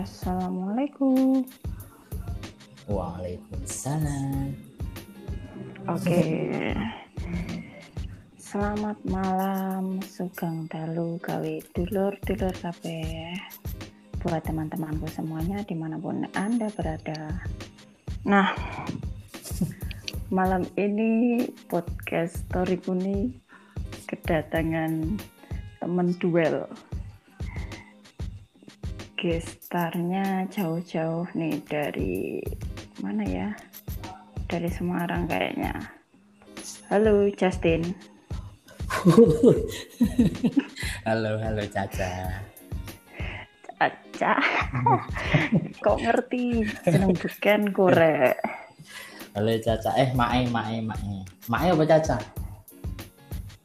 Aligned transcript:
Assalamualaikum. 0.00 1.44
Waalaikumsalam. 2.88 4.56
Oke. 5.92 6.24
Selamat 8.40 8.96
malam, 9.04 10.00
sugeng 10.00 10.64
dalu 10.72 11.20
gawe 11.20 11.54
dulur-dulur 11.76 12.54
kabeh. 12.64 13.36
Buat 14.24 14.48
teman-temanku 14.48 15.04
semuanya 15.12 15.60
di 15.68 15.76
mana 15.76 16.00
pun 16.00 16.24
Anda 16.32 16.72
berada. 16.72 17.44
Nah, 18.24 18.56
malam 20.32 20.64
ini 20.80 21.44
podcast 21.68 22.48
storyku 22.48 22.96
nih 22.96 23.36
kedatangan 24.08 25.20
temen 25.76 26.08
duel 26.16 26.64
gestarnya 29.20 30.48
jauh-jauh 30.48 31.28
nih 31.36 31.60
dari 31.68 32.40
mana 33.04 33.20
ya 33.20 33.48
dari 34.48 34.72
Semarang 34.72 35.28
kayaknya 35.28 35.76
halo 36.88 37.28
Justin 37.36 37.92
halo, 41.06 41.36
halo 41.36 41.62
Caca. 41.68 42.10
Caca 43.76 44.34
kok 45.84 45.98
ngerti 46.00 46.64
seneng 46.88 47.12
bukan 47.12 47.60
korek 47.76 48.40
Halo 49.36 49.52
Caca. 49.62 49.94
Eh, 50.00 50.10
Mae, 50.16 50.48
Mae, 50.48 50.80
Mae. 50.80 51.22
Mae 51.46 51.68
apa 51.68 51.84
Caca? 51.84 52.16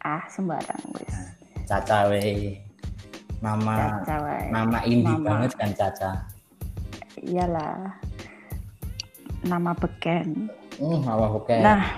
ah 0.06 0.22
sembarang 0.28 0.84
wis 1.00 1.16
Caca 1.66 2.12
we. 2.12 2.65
Nama 3.46 4.02
Caca 4.02 4.18
nama 4.50 4.80
indie 4.84 5.06
Mama. 5.06 5.26
banget 5.28 5.52
kan 5.54 5.72
Caca. 5.72 6.12
iyalah 7.22 7.94
nama 9.44 9.72
beken 9.72 10.50
Hmm, 10.76 11.06
apa 11.06 11.26
oke. 11.32 11.56
nah 11.56 11.94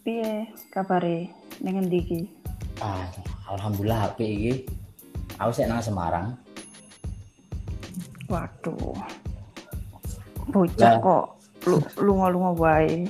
piye 0.00 0.46
kabare 0.70 1.28
ning 1.58 1.76
endi 1.78 1.98
iki 1.98 2.20
Ah, 2.78 3.10
alhamdulillah 3.50 4.06
HP 4.06 4.18
iki. 4.22 4.52
Aku 5.36 5.50
sih 5.50 5.66
nang 5.66 5.82
Semarang. 5.82 6.38
waduh 8.28 8.94
bocah 10.46 10.94
kok 10.98 11.24
lu 11.64 11.76
lunga-lunga 11.98 12.52
wae 12.54 13.02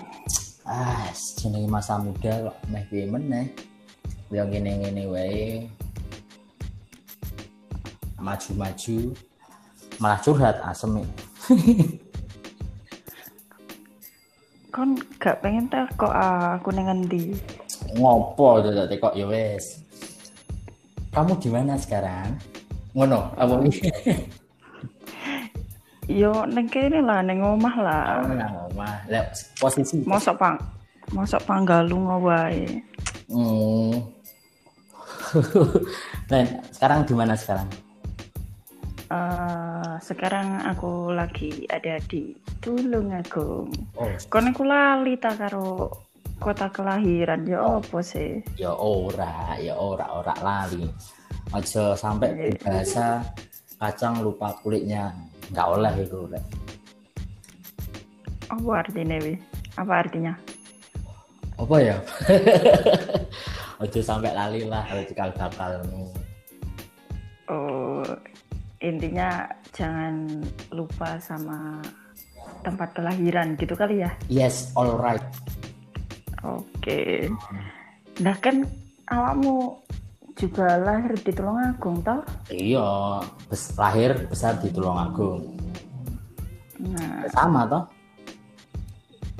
Ah, 0.64 1.04
jenenge 1.36 1.66
masa 1.66 1.96
muda 1.96 2.32
kok 2.44 2.56
meh 2.66 2.84
piye 2.86 3.04
meneh. 3.04 3.46
Yo 4.28 4.44
ngene-ngene 4.44 5.04
wae. 5.06 5.64
Maju-maju 8.18 9.14
malah 10.02 10.18
curhat 10.22 10.56
asem 10.62 11.02
iki. 11.02 11.14
kon 14.74 14.94
gak 15.18 15.42
pengen 15.42 15.66
tak 15.66 15.90
kok 15.98 16.12
aku 16.12 16.70
ning 16.70 16.86
endi 16.86 17.34
ngopo 17.96 18.60
tuh 18.60 18.72
tadi 18.74 18.94
kok 19.00 19.16
ya 19.16 19.26
wes. 19.26 19.80
Kamu 21.08 21.40
di 21.40 21.48
mana 21.48 21.74
sekarang? 21.80 22.36
Ngono 22.92 23.32
apa? 23.34 23.54
Yo 26.20 26.44
ning 26.46 26.68
kene 26.68 27.00
lah 27.00 27.24
ning 27.24 27.40
omah 27.40 27.74
lah. 27.80 28.20
Kamu 28.22 28.34
nang 28.36 28.54
omah. 28.70 28.94
Lah, 29.08 29.24
posisi 29.56 30.04
mosok 30.04 30.36
pang 30.36 30.56
mosok 31.16 31.40
panggalunga 31.48 32.16
wae. 32.20 32.84
Hmm. 33.32 34.04
Len, 36.32 36.46
sekarang 36.72 37.04
di 37.04 37.12
mana 37.12 37.36
sekarang 37.36 37.68
Eh, 39.08 39.94
sekarang 40.04 40.60
aku 40.68 41.16
lagi 41.16 41.64
ada 41.72 41.96
di 42.12 42.36
Tulungagung 42.60 43.72
oh. 43.96 44.12
Kon 44.28 44.52
aku 44.52 44.68
lali 44.68 45.16
tak 45.16 45.40
karo 45.40 45.88
kota 46.36 46.68
kelahiran? 46.68 47.48
Ya 47.48 47.56
Oh. 47.56 47.80
apa 47.80 48.04
sih? 48.04 48.44
Ya 48.60 48.68
ora 48.68 49.56
ya 49.56 49.72
ora 49.80 50.12
ora 50.12 50.36
lali. 50.44 50.84
Aja 51.56 51.96
sampai 51.96 52.52
bahasa 52.60 53.24
kacang 53.80 54.20
lupa 54.20 54.52
kulitnya. 54.60 55.08
Nggak 55.56 55.66
oleh 55.72 55.94
itu 56.04 56.20
Lek. 56.28 56.44
apa 58.52 58.70
artinya 58.84 59.16
wi? 59.24 59.34
Apa 59.80 59.92
artinya? 60.04 60.32
Apa 61.56 61.76
ya? 61.80 61.96
Aja 63.80 64.00
sampai 64.04 64.36
lali 64.36 64.68
lah 64.68 64.84
kalau 64.84 65.04
cikal 65.08 65.32
bakalmu. 65.32 66.12
Oh 67.48 68.04
intinya 68.78 69.42
jangan 69.72 70.42
lupa 70.70 71.18
sama 71.18 71.82
tempat 72.62 72.94
kelahiran 72.94 73.54
gitu 73.54 73.74
kali 73.74 74.02
ya 74.02 74.10
yes 74.30 74.70
alright 74.74 75.22
oke 76.40 77.26
nah 78.18 78.34
kan 78.38 78.62
awakmu 79.06 79.78
juga 80.34 80.78
lahir 80.78 81.18
di 81.18 81.34
Tulungagung 81.34 81.98
toh 82.00 82.22
Iya, 82.48 83.18
bes- 83.50 83.74
lahir 83.74 84.14
besar 84.30 84.62
di 84.62 84.70
Tulungagung. 84.70 85.42
nah 86.78 87.26
Sama 87.28 87.66
toh? 87.66 87.84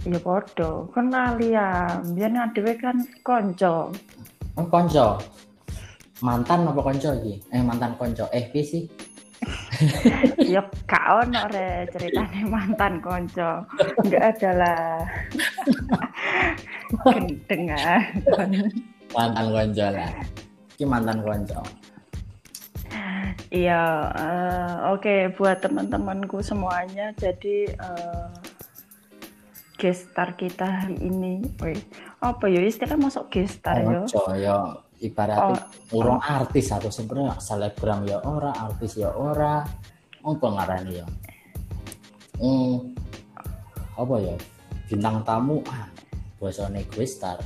ya 0.02 0.18
podo 0.18 0.90
kan 0.90 1.06
lali 1.06 1.54
ya 1.54 1.86
biar 2.02 2.34
adewe 2.34 2.74
kan 2.74 2.98
konco 3.22 3.94
Oh, 4.58 4.66
konco. 4.66 5.22
Mantan 6.18 6.66
apa 6.66 6.82
konco 6.82 7.14
iki? 7.14 7.38
Eh 7.54 7.62
mantan 7.62 7.94
konco. 7.94 8.26
Eh 8.34 8.50
piye 8.50 8.64
sih? 8.66 8.82
ya 10.54 10.62
gak 10.86 11.06
ono 11.22 11.42
re 11.54 11.86
ceritanya 11.94 12.42
mantan 12.50 12.98
konco 12.98 13.62
nggak 14.04 14.24
ada 14.38 14.50
lah 14.60 14.98
gendeng 17.04 17.64
ah. 17.72 18.00
Mantan 19.08 19.46
konco 19.52 19.86
lah. 19.88 20.12
Iki 20.76 20.84
mantan 20.84 21.18
konco. 21.24 21.60
iya 23.48 24.08
eh, 24.12 24.72
oke 24.92 25.32
buat 25.36 25.64
teman-temanku 25.64 26.44
semuanya 26.44 27.16
jadi 27.16 27.72
eh, 27.72 28.28
gestar 29.78 30.36
kita 30.36 30.64
hari 30.84 30.96
ini 31.00 31.40
wih 31.62 31.80
apa 32.20 32.44
ya 32.50 32.60
istilah 32.60 32.98
masuk 32.98 33.30
gestar 33.32 33.80
ya 33.80 34.04
Konco 34.04 34.24
ya 34.36 34.58
ibaratnya 35.00 35.62
urung 35.90 36.18
artis 36.18 36.70
atau 36.70 36.90
sebenarnya 36.90 37.38
selebgram 37.38 38.02
ya 38.04 38.18
ora, 38.22 38.50
artis 38.52 38.98
ya 38.98 39.10
ora. 39.10 39.62
Apa 40.18 40.46
ngarani 40.50 40.92
ya? 40.98 41.06
Hmm, 42.38 42.94
apa 43.94 44.14
ya? 44.18 44.34
Bintang 44.86 45.22
tamu 45.22 45.62
ah, 45.66 45.86
bosone 46.36 46.82
gue 46.86 47.06
star. 47.06 47.38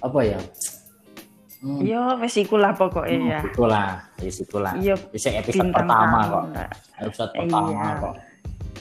Apa 0.00 0.20
ya? 0.24 0.38
Hmm, 1.60 1.84
Iya, 1.84 2.16
wes 2.16 2.40
iku 2.40 2.56
lah 2.56 2.72
pokoknya 2.72 3.20
ya. 3.20 3.40
Itulah, 3.44 4.00
ya 4.16 4.30
itulah. 4.32 4.72
Iya, 4.80 4.94
Bisa 5.12 5.28
episode 5.28 5.68
bintang 5.68 5.84
pertama 5.84 6.16
tamu 6.16 6.32
kok. 6.32 6.44
lah. 6.56 6.68
Episode 7.04 7.30
pertama 7.36 7.68
Iya. 7.68 7.90
kok. 8.00 8.14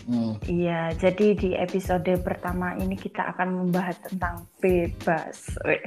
Hmm. 0.10 0.34
Iya, 0.50 0.90
jadi 0.98 1.38
di 1.38 1.54
episode 1.54 2.10
pertama 2.26 2.74
ini 2.82 2.98
kita 2.98 3.30
akan 3.30 3.62
membahas 3.62 3.94
tentang 4.02 4.42
bebas. 4.58 5.54
Weh, 5.62 5.78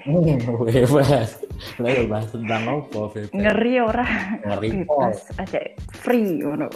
bebas. 0.62 1.42
Lalu 1.82 2.06
bahas 2.06 2.30
tentang 2.30 2.62
apa 2.70 3.00
bebas? 3.10 3.34
Ngeri 3.34 3.74
ora? 3.82 4.06
Ngeri 4.46 4.86
Bebas 4.86 5.26
aja 5.42 5.58
free 6.06 6.38
ngono. 6.38 6.70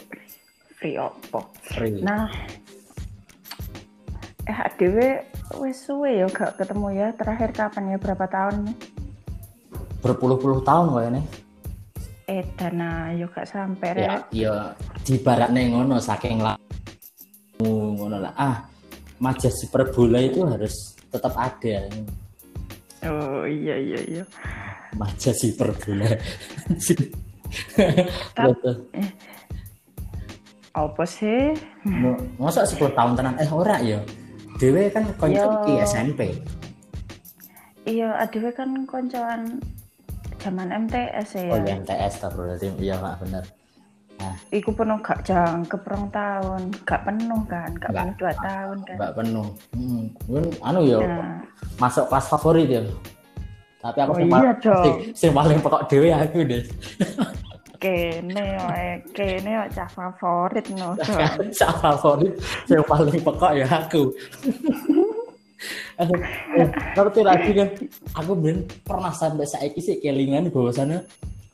Free 0.74 0.98
opo. 0.98 1.54
Free. 1.70 2.02
Nah, 2.02 2.26
eh 4.50 4.58
adewe 4.66 5.22
wes 5.62 5.86
suwe 5.86 6.18
ya 6.18 6.26
gak 6.26 6.58
ketemu 6.58 6.98
ya. 6.98 7.08
Terakhir 7.14 7.54
kapan 7.54 7.94
ya 7.94 7.98
berapa 8.02 8.26
tahun? 8.26 8.74
Berpuluh-puluh 10.02 10.66
tahun 10.66 10.90
kok 10.90 11.04
ini. 11.14 11.22
Eh 12.26 12.42
dana 12.58 13.14
yo 13.14 13.30
gak 13.30 13.46
sampai 13.46 13.88
Ya, 13.94 13.94
rek. 13.94 14.22
ya 14.34 14.54
di 15.06 15.14
baratnya 15.22 15.62
ngono 15.70 16.02
saking 16.02 16.42
lah 16.42 16.58
ngono 18.16 18.24
lah. 18.24 18.32
Ah, 18.40 18.56
majas 19.20 19.52
super 19.60 19.84
bola 19.92 20.18
itu 20.24 20.40
harus 20.48 20.72
tetap 21.12 21.36
ada. 21.36 21.76
Oh 23.04 23.44
iya 23.44 23.76
iya 23.76 24.00
iya. 24.08 24.24
Majas 24.96 25.36
super 25.36 25.76
bola. 25.76 26.08
Tap- 28.36 28.56
Terus, 28.58 28.78
Apa 30.76 31.04
sih? 31.08 31.56
Masa 32.36 32.68
10 32.68 32.92
tahun 32.92 33.12
tenan 33.16 33.36
eh 33.40 33.48
ora 33.48 33.80
ya. 33.80 34.00
Dewe 34.56 34.88
kan 34.92 35.04
konco 35.20 35.64
iki 35.64 35.72
SMP. 35.84 36.20
Iya, 37.86 38.16
adewe 38.20 38.50
kan 38.52 38.84
koncoan 38.84 39.60
zaman 40.40 40.68
MTS 40.88 41.28
ya. 41.38 41.52
Oh, 41.52 41.60
ya 41.64 41.80
MTS 41.80 42.20
tak 42.20 42.32
berarti 42.36 42.68
iya 42.80 42.96
Pak 43.00 43.24
bener. 43.24 43.44
Iku 44.54 44.70
penuh 44.72 44.98
gak 45.02 45.26
jangkep 45.26 45.82
rong 45.84 46.06
tahun, 46.10 46.62
gak 46.86 47.02
penuh 47.04 47.40
kan, 47.50 47.70
gak 47.78 47.90
penuh 47.92 48.14
dua 48.16 48.32
tahun 48.38 48.78
kan. 48.86 48.96
Mbak 48.96 49.12
penuh. 49.18 49.48
Hmm, 49.74 50.04
anu 50.62 50.80
ya 50.86 50.98
Nah, 51.02 51.40
masuk 51.76 52.06
kelas 52.08 52.26
favorit 52.30 52.68
ya. 52.70 52.82
Tapi 53.82 53.98
aku 54.02 54.12
Oh 54.12 54.18
sing 54.18 54.28
iya 54.32 54.52
sing- 54.58 55.00
sing 55.14 55.30
paling 55.30 55.58
pokok 55.62 55.86
dhewe 55.86 56.08
aku 56.10 56.38
deh. 56.42 56.62
Kene 57.76 58.46
wae, 58.56 58.88
kene 59.12 59.52
wae 59.62 59.68
cah 59.70 59.88
favorit 59.92 60.66
no. 60.74 60.96
Sak 61.58 61.70
favorit 61.78 62.32
yang 62.66 62.82
paling 62.88 63.20
pokok 63.20 63.52
ya 63.54 63.66
aku. 63.68 64.10
Eh, 65.96 66.68
ngerti 66.92 67.20
lagi 67.24 67.50
kan 67.56 67.68
aku 68.12 68.36
ben 68.36 68.68
pernah 68.84 69.08
sampai 69.08 69.48
saiki 69.48 69.80
sih 69.80 69.96
kelingan 69.96 70.52
bahwasannya 70.52 71.00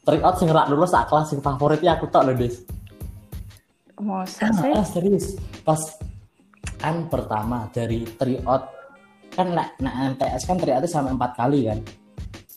tryout 0.02 0.34
sing 0.38 0.48
rak 0.50 0.66
lulus 0.70 0.90
sak 0.90 1.06
kelas 1.06 1.30
sing 1.30 1.38
favoritnya 1.38 1.94
aku 1.98 2.10
tok 2.10 2.26
lho 2.26 2.34
Des. 2.34 2.56
Masa 4.02 4.50
sih? 4.50 4.72
Ah, 4.74 4.82
serius 4.82 5.38
pas 5.62 5.78
kan 6.82 7.06
pertama 7.06 7.70
dari 7.70 8.02
tryout 8.18 8.66
kan 9.30 9.54
nak 9.54 9.78
nak 9.78 10.18
MTS 10.18 10.42
kan 10.42 10.58
tryout 10.58 10.82
sampai 10.90 11.14
empat 11.14 11.32
kali 11.38 11.70
kan 11.70 11.78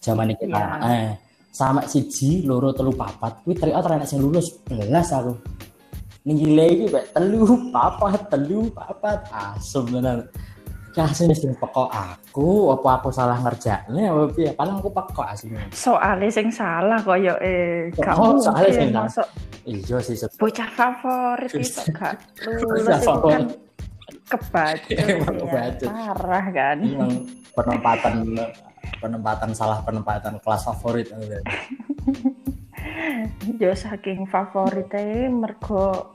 zaman 0.02 0.34
kita 0.34 0.58
Iya. 0.58 0.66
eh 0.90 1.10
sama 1.56 1.88
siji 1.88 2.44
loro 2.44 2.76
telu 2.76 2.92
papat 2.92 3.46
kuwi 3.46 3.56
ra 3.56 3.80
enak 3.80 4.10
sing 4.10 4.20
lulus 4.20 4.60
belas 4.68 5.08
aku 5.14 5.38
ning 6.26 6.36
gile 6.42 6.66
iki 6.68 6.86
telu 7.14 7.72
papat 7.72 8.28
telu 8.28 8.68
papat 8.74 9.24
asem 9.32 9.86
tenan 9.88 10.26
kasih 10.96 11.36
sing 11.36 11.52
pekok 11.60 11.92
aku 11.92 12.72
apa 12.72 12.90
aku 13.04 13.10
salah 13.12 13.36
ngerjakne 13.44 14.08
apa 14.08 14.24
piye? 14.32 14.56
Paling 14.56 14.80
aku 14.80 14.90
pekok 14.90 15.28
aslinya 15.28 15.68
Soalnya 15.76 16.32
sing 16.32 16.48
salah 16.48 17.04
koyo 17.04 17.36
eh 17.44 17.92
Oh, 18.00 18.32
kamu 18.32 18.40
soalnya 18.40 18.72
sing 18.72 18.90
salah. 18.96 19.04
masuk 19.12 19.28
iya 19.68 19.98
sih 20.00 20.16
bocah 20.40 20.70
favorit 20.72 21.52
itu 21.52 21.82
gak 21.92 22.16
lulus 22.48 22.88
kan 22.88 23.02
favorit. 23.04 23.46
kebaca 24.26 24.94
Emang 24.96 25.36
ya, 25.38 25.70
parah 25.84 26.46
kan? 26.50 26.78
Emang 26.80 27.12
penempatan 27.52 28.14
penempatan 29.02 29.50
salah 29.52 29.82
penempatan 29.84 30.40
kelas 30.40 30.64
favorit. 30.64 31.12
Yo 33.62 33.74
saking 33.74 34.30
favoritnya 34.30 35.28
mergo 35.30 36.15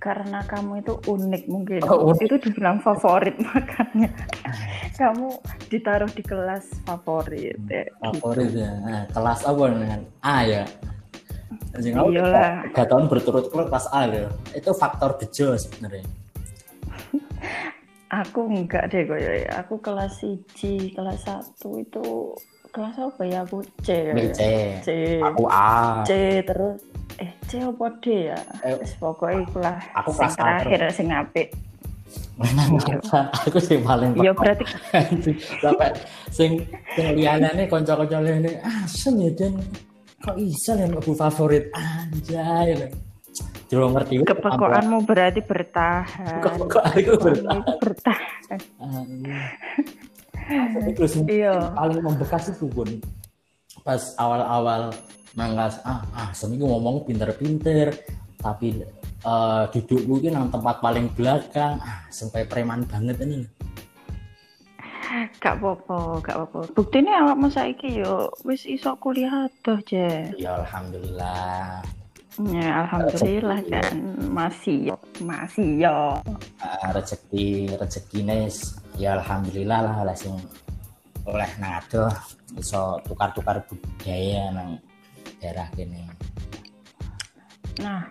karena 0.00 0.40
kamu 0.48 0.80
itu 0.80 0.96
unik 1.04 1.42
mungkin. 1.52 1.80
Oh, 1.84 2.16
unik. 2.16 2.24
itu 2.24 2.36
dibilang 2.48 2.80
favorit 2.80 3.36
makanya 3.36 4.08
kamu 5.00 5.36
ditaruh 5.68 6.08
di 6.08 6.24
kelas 6.24 6.72
favorit 6.88 7.60
ya. 7.68 7.84
favorit 8.00 8.50
ya. 8.56 8.72
Nah, 8.80 9.04
kelas 9.12 9.44
apa 9.44 9.62
dengan 9.68 10.00
A 10.24 10.36
ya? 10.48 10.64
Iyalah. 11.76 12.64
tiga 12.72 12.84
tahun 12.88 13.12
berturut-turut 13.12 13.68
kelas 13.68 13.86
A 13.92 14.08
ya. 14.08 14.32
Itu 14.56 14.72
faktor 14.72 15.20
bejo 15.20 15.52
sebenarnya. 15.60 16.08
Aku 18.24 18.48
enggak 18.50 18.90
deh 18.90 19.06
koyo 19.06 19.30
ya. 19.46 19.62
aku 19.62 19.78
kelas 19.78 20.26
1 20.26 20.98
kelas 20.98 21.30
1 21.30 21.62
itu 21.78 22.34
kelas 22.74 22.96
apa 22.98 23.22
ya? 23.22 23.46
Aku 23.46 23.62
C 23.86 24.10
B 24.16 24.34
C. 24.34 24.40
C. 24.82 24.88
Aku 25.22 25.46
A. 25.46 26.02
C 26.02 26.42
terus 26.42 26.82
eh 26.82 26.99
C 27.50 27.58
apa 27.58 27.86
D 27.98 28.30
ya. 28.30 28.38
Eh, 28.62 28.78
pokoknya 29.02 29.42
ikulah 29.42 29.76
aku 29.98 30.10
kelas 30.14 30.34
terakhir 30.38 30.80
sing 30.94 31.10
apik. 31.10 31.50
Aku 33.46 33.58
sih 33.58 33.82
paling 33.82 34.14
ya 34.22 34.30
berarti 34.30 34.64
sampai 35.62 35.90
sing 36.30 36.62
sing 36.94 37.06
liyane 37.18 37.66
kanca-kanca 37.66 38.22
liyane 38.22 38.62
asem 38.62 39.14
ya 39.18 39.30
dan 39.34 39.58
kok 40.22 40.38
bisa 40.38 40.78
ya 40.78 40.86
aku 40.94 41.10
favorit? 41.18 41.66
Anjay 41.74 42.90
Jero 43.70 43.86
ngerti 43.94 44.26
kepekoanmu 44.26 45.06
berarti 45.06 45.40
bertahan. 45.46 46.42
Kepekok 46.42 46.82
aku 46.82 47.12
bertahan. 47.22 47.62
bertahan. 47.78 49.06
Itu 50.90 51.02
sing 51.06 51.22
Iya. 51.30 51.70
paling 51.78 52.02
membekas 52.02 52.50
itu 52.50 52.66
pun 52.66 52.90
pas 53.86 54.02
awal-awal 54.18 54.90
manggas 55.38 55.78
ah 55.86 56.02
ah 56.16 56.30
seminggu 56.34 56.66
ngomong 56.66 57.06
pinter-pinter 57.06 57.94
tapi 58.40 58.82
eh 59.20 59.64
duduk 59.76 60.02
mungkin 60.08 60.32
nang 60.32 60.48
tempat 60.48 60.80
paling 60.80 61.12
belakang. 61.12 61.76
Ah 61.78 62.08
sampai 62.08 62.48
preman 62.48 62.88
banget 62.88 63.20
ini. 63.22 63.44
Gak 65.42 65.58
apa-apa 65.58 66.22
gak 66.22 66.36
apa-apa. 66.38 66.70
Buktinya 66.72 67.26
awakmu 67.26 67.50
saiki 67.50 67.98
yo 67.98 68.30
wis 68.46 68.62
iso 68.62 68.94
kuliah 69.02 69.50
adoh 69.50 69.78
je 69.82 70.30
ya 70.38 70.54
alhamdulillah. 70.62 71.82
Ya 72.46 72.86
alhamdulillah 72.86 73.60
kan 73.68 73.94
masih 74.30 74.94
yo 74.94 74.96
masih 75.20 75.84
yo. 75.84 76.22
Ah, 76.62 76.94
rezeki 76.94 77.74
rezeki 77.74 78.22
nes 78.22 78.78
ya 78.96 79.18
alhamdulillah 79.18 79.82
lah 79.82 79.94
oleh 80.06 80.16
sing 80.16 80.38
oleh 81.26 81.50
nang 81.58 81.82
adoh. 81.82 82.14
Iso 82.54 83.02
tukar-tukar 83.04 83.66
budaya 83.66 84.54
nang 84.54 84.78
daerah 85.40 85.66
kene 85.74 86.04
nah 87.80 88.04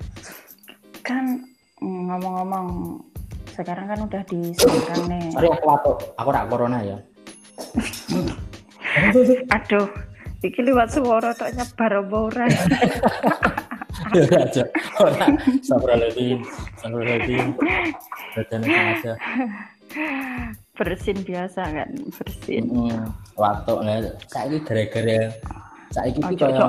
kan 1.06 1.46
mm, 1.80 2.02
ngomong-ngomong 2.10 2.68
sekarang 3.54 3.86
kan 3.92 4.00
udah 4.06 4.24
di 4.26 4.54
Semarang 4.58 5.04
nih 5.08 5.24
sorry 5.34 5.48
aku 5.54 5.66
watuk 5.68 5.98
aku 6.18 6.30
rak 6.34 6.46
corona 6.50 6.80
ya 6.82 6.98
aduh 9.56 9.88
iki 10.42 10.60
liwat 10.66 10.90
suara 10.90 11.32
tok 11.38 11.54
nyebar 11.54 11.92
apa 12.02 12.18
ora 12.18 12.46
Ya 14.16 14.26
aja. 14.26 14.64
Ora. 14.98 15.28
Badan 18.34 18.62
aja. 18.66 19.14
bersin 20.80 21.18
biasa 21.28 21.62
kan 21.66 21.90
bersin 22.16 22.64
Hmm, 22.72 23.12
waktu 23.36 23.74
nah, 23.84 24.00
saiki 24.32 24.64
gara-gara 24.64 25.28
saiki 25.92 26.24
iki 26.24 26.40
Ojo, 26.40 26.46
kaya 26.48 26.62
ojo. 26.64 26.68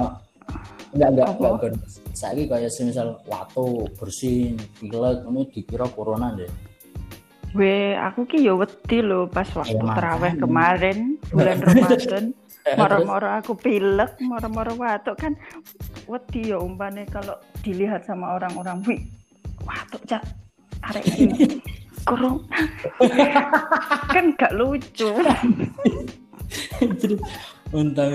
Enggak 0.93 1.09
enggak 1.15 1.27
Apa? 1.29 1.39
enggak 1.39 1.55
Gon. 1.61 1.75
Saiki 2.11 2.45
kaya 2.47 2.69
semisal 2.69 3.23
waktu 3.25 3.65
bersin, 3.97 4.55
pilek 4.79 5.23
ngono 5.25 5.47
dikira 5.49 5.87
corona 5.89 6.35
deh. 6.35 6.51
We, 7.51 7.99
aku 7.99 8.31
ki 8.31 8.47
yo 8.47 8.63
wedi 8.63 9.03
lho 9.03 9.27
pas 9.27 9.51
waktu 9.51 9.75
Iya, 9.75 9.91
terawih 9.91 10.35
makanya. 10.39 10.43
kemarin 10.47 10.99
bulan 11.29 11.59
Ramadan. 11.67 12.25
Moro-moro 12.79 13.27
aku 13.27 13.53
pilek, 13.57 14.21
moro-moro 14.23 14.77
watuk 14.77 15.19
kan 15.19 15.35
wedi 16.07 16.53
yo 16.53 16.63
umpane 16.63 17.09
kalau 17.11 17.35
dilihat 17.65 18.07
sama 18.07 18.39
orang-orang, 18.39 18.79
wih, 18.87 19.03
watuk 19.67 19.99
cak 20.07 20.23
arek 20.87 21.03
ini 21.19 21.59
kurung 22.09 22.47
kan 24.15 24.25
gak 24.39 24.53
lucu. 24.55 25.11
Untung 27.71 28.13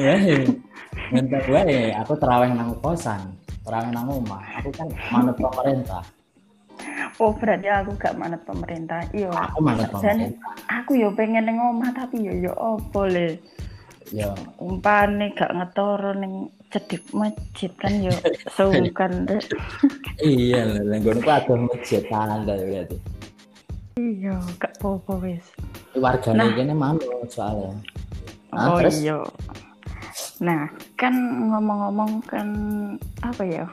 wae. 1.11 1.19
Untung 1.19 1.45
wae 1.49 1.79
aku 1.93 2.13
terawih 2.15 2.51
nang 2.51 2.71
kosan, 2.79 3.21
terawih 3.61 3.91
nang 3.91 4.07
omah. 4.09 4.41
Aku 4.59 4.69
kan 4.71 4.87
manut 5.09 5.35
pemerintah. 5.35 6.03
Oh 7.15 7.31
berarti 7.31 7.71
aku 7.71 7.95
gak 7.95 8.19
manut 8.19 8.43
pemerintah. 8.43 8.99
Iya. 9.09 9.31
Aku 9.31 9.63
manut 9.63 9.87
pemerintah. 9.87 10.51
aku 10.67 10.91
yo 10.95 11.09
pengen 11.11 11.47
neng 11.47 11.57
omah 11.57 11.89
tapi 11.91 12.19
yo 12.19 12.33
yo 12.35 12.51
opo 12.53 13.07
le. 13.07 13.39
Ya, 14.13 14.29
Umpane 14.61 15.33
gak 15.33 15.49
ngetoro 15.49 16.13
ning 16.13 16.53
cedek 16.69 17.01
masjid 17.09 17.73
kan 17.73 18.05
yo 18.05 18.13
sukan 18.55 19.25
deh. 19.25 19.41
iya 20.21 20.61
lah, 20.61 20.83
nang 20.85 21.01
ngono 21.01 21.19
ku 21.23 21.31
ada 21.31 21.53
masjid 21.57 22.03
tanda 22.05 22.53
berarti. 22.53 22.97
Iya, 23.95 24.35
gak 24.59 24.75
apa-apa 24.77 25.13
wis. 25.23 25.45
Wargane 25.95 26.37
Nah. 26.37 26.51
kene 26.51 26.73
manut 26.75 27.31
soalnya. 27.31 27.73
Nah, 28.51 28.75
oh 28.75 28.77
terus? 28.77 28.99
iya. 28.99 29.17
Nah, 30.43 30.67
kan 30.99 31.13
ngomong-ngomong 31.51 32.23
kan 32.27 32.47
apa 33.23 33.43
ya? 33.43 33.65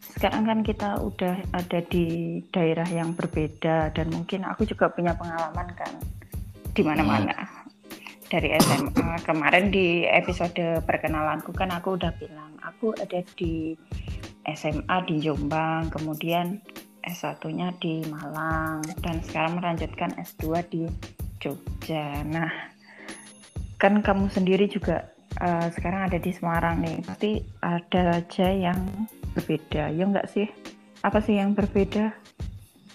Sekarang 0.00 0.48
kan 0.48 0.60
kita 0.66 0.98
udah 0.98 1.36
ada 1.54 1.78
di 1.86 2.38
daerah 2.50 2.88
yang 2.88 3.14
berbeda 3.14 3.92
dan 3.94 4.06
mungkin 4.10 4.42
aku 4.42 4.66
juga 4.66 4.90
punya 4.90 5.14
pengalaman 5.14 5.68
kan 5.76 5.92
di 6.74 6.82
mana-mana. 6.82 7.36
Dari 8.28 8.52
SMA 8.60 9.24
kemarin 9.24 9.72
di 9.72 10.04
episode 10.04 10.84
perkenalanku 10.84 11.54
kan 11.56 11.72
aku 11.72 11.96
udah 11.96 12.12
bilang 12.20 12.52
aku 12.60 12.92
ada 13.00 13.24
di 13.36 13.72
SMA 14.48 14.96
di 15.08 15.20
Jombang, 15.20 15.92
kemudian 15.92 16.60
S1-nya 17.04 17.72
di 17.80 18.04
Malang 18.08 18.84
dan 19.00 19.20
sekarang 19.24 19.60
melanjutkan 19.60 20.12
S2 20.16 20.44
di 20.68 20.82
Jogja. 21.40 22.20
Nah, 22.24 22.52
kan 23.80 24.00
kamu 24.04 24.28
sendiri 24.28 24.68
juga 24.68 25.08
eh, 25.36 25.66
sekarang 25.72 26.00
ada 26.08 26.18
di 26.18 26.30
Semarang 26.32 26.80
nih 26.80 26.96
pasti 27.04 27.30
ada 27.60 28.16
aja 28.16 28.48
yang 28.48 28.80
berbeda 29.32 29.92
ya 29.92 30.04
enggak 30.04 30.26
sih 30.28 30.48
apa 31.00 31.20
sih 31.20 31.36
yang 31.36 31.52
berbeda 31.52 32.10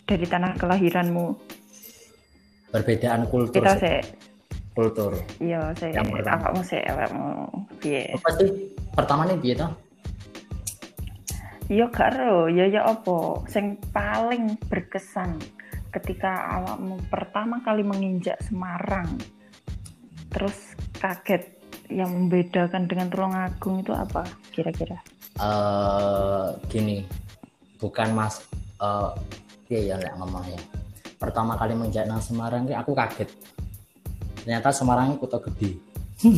dari 0.04 0.26
tanah 0.26 0.58
kelahiranmu 0.58 1.28
Perbedaan 2.68 3.30
kultur. 3.30 3.62
kita 3.62 3.78
sih. 3.78 4.02
kultur. 4.74 5.14
iya 5.38 5.70
sih 5.78 5.94
Yang 5.94 6.10
pertama. 6.20 6.42
awakmu 6.42 6.62
sih 6.66 6.82
awakmu 6.82 7.30
piye 7.78 8.04
Apa 8.18 8.30
sih 8.36 8.50
pertama 8.92 9.22
nih 9.24 9.38
piye 9.38 9.54
toh? 9.54 9.72
Iya 11.72 11.88
karo, 11.90 12.52
ya 12.52 12.68
ya 12.68 12.84
apa 12.84 13.40
sing 13.48 13.80
paling 13.96 14.60
berkesan 14.68 15.40
ketika 15.96 16.60
awakmu 16.60 17.00
pertama 17.08 17.64
kali 17.64 17.88
menginjak 17.88 18.36
Semarang. 18.44 19.08
Terus 20.28 20.58
kaget, 21.00 21.48
yang 21.94 22.10
membedakan 22.10 22.90
dengan 22.90 23.14
Tulungagung 23.14 23.86
itu 23.86 23.94
apa 23.94 24.26
kira-kira? 24.50 24.98
Uh, 25.38 26.58
gini, 26.68 27.06
bukan 27.78 28.18
mas, 28.18 28.42
uh, 28.82 29.14
ya 29.70 29.98
ya 29.98 30.12
ngomong 30.18 30.46
ya. 30.50 30.58
Pertama 31.22 31.56
kali 31.56 31.78
menjak 31.78 32.10
nang 32.10 32.20
Semarang 32.20 32.66
aku 32.74 32.98
kaget. 32.98 33.30
Ternyata 34.44 34.74
Semarang 34.74 35.14
itu 35.14 35.24
kota 35.24 35.38
gede. 35.40 35.78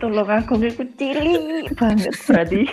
Tulungagung 0.00 0.64
itu 0.64 0.82
cili 0.96 1.68
banget 1.76 2.16
berarti. 2.24 2.64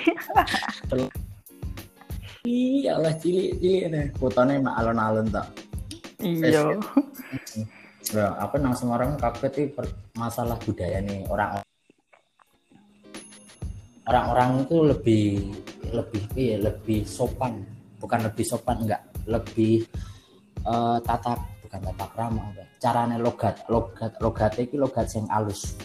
Iya 2.48 2.96
lah 2.96 3.12
cili 3.20 3.52
cili 3.60 3.92
deh. 3.92 4.08
Kotanya 4.16 4.56
mah 4.64 4.80
alon-alon 4.80 5.28
tak. 5.28 5.52
Iya. 6.24 6.80
Ya, 8.08 8.32
apa 8.40 8.56
nang 8.56 8.72
Semarang 8.72 9.20
kaget 9.20 9.52
sih 9.52 9.68
masalah 10.16 10.56
budaya 10.64 11.04
nih 11.04 11.28
orang 11.28 11.60
orang-orang 14.08 14.64
itu 14.64 14.78
lebih 14.80 15.26
lebih 15.92 16.24
iya, 16.40 16.56
lebih 16.62 17.04
sopan. 17.04 17.68
Bukan 18.00 18.24
lebih 18.24 18.46
sopan 18.48 18.88
enggak. 18.88 19.04
Lebih 19.28 19.84
uh, 20.64 21.04
tata 21.04 21.36
bukan 21.68 21.80
tata 21.84 22.06
krama 22.16 22.44
caranya 22.78 23.18
logat 23.20 23.66
logat 23.68 24.14
logat 24.22 24.54
itu 24.62 24.78
logat 24.78 25.10
yang 25.12 25.26
halus 25.34 25.76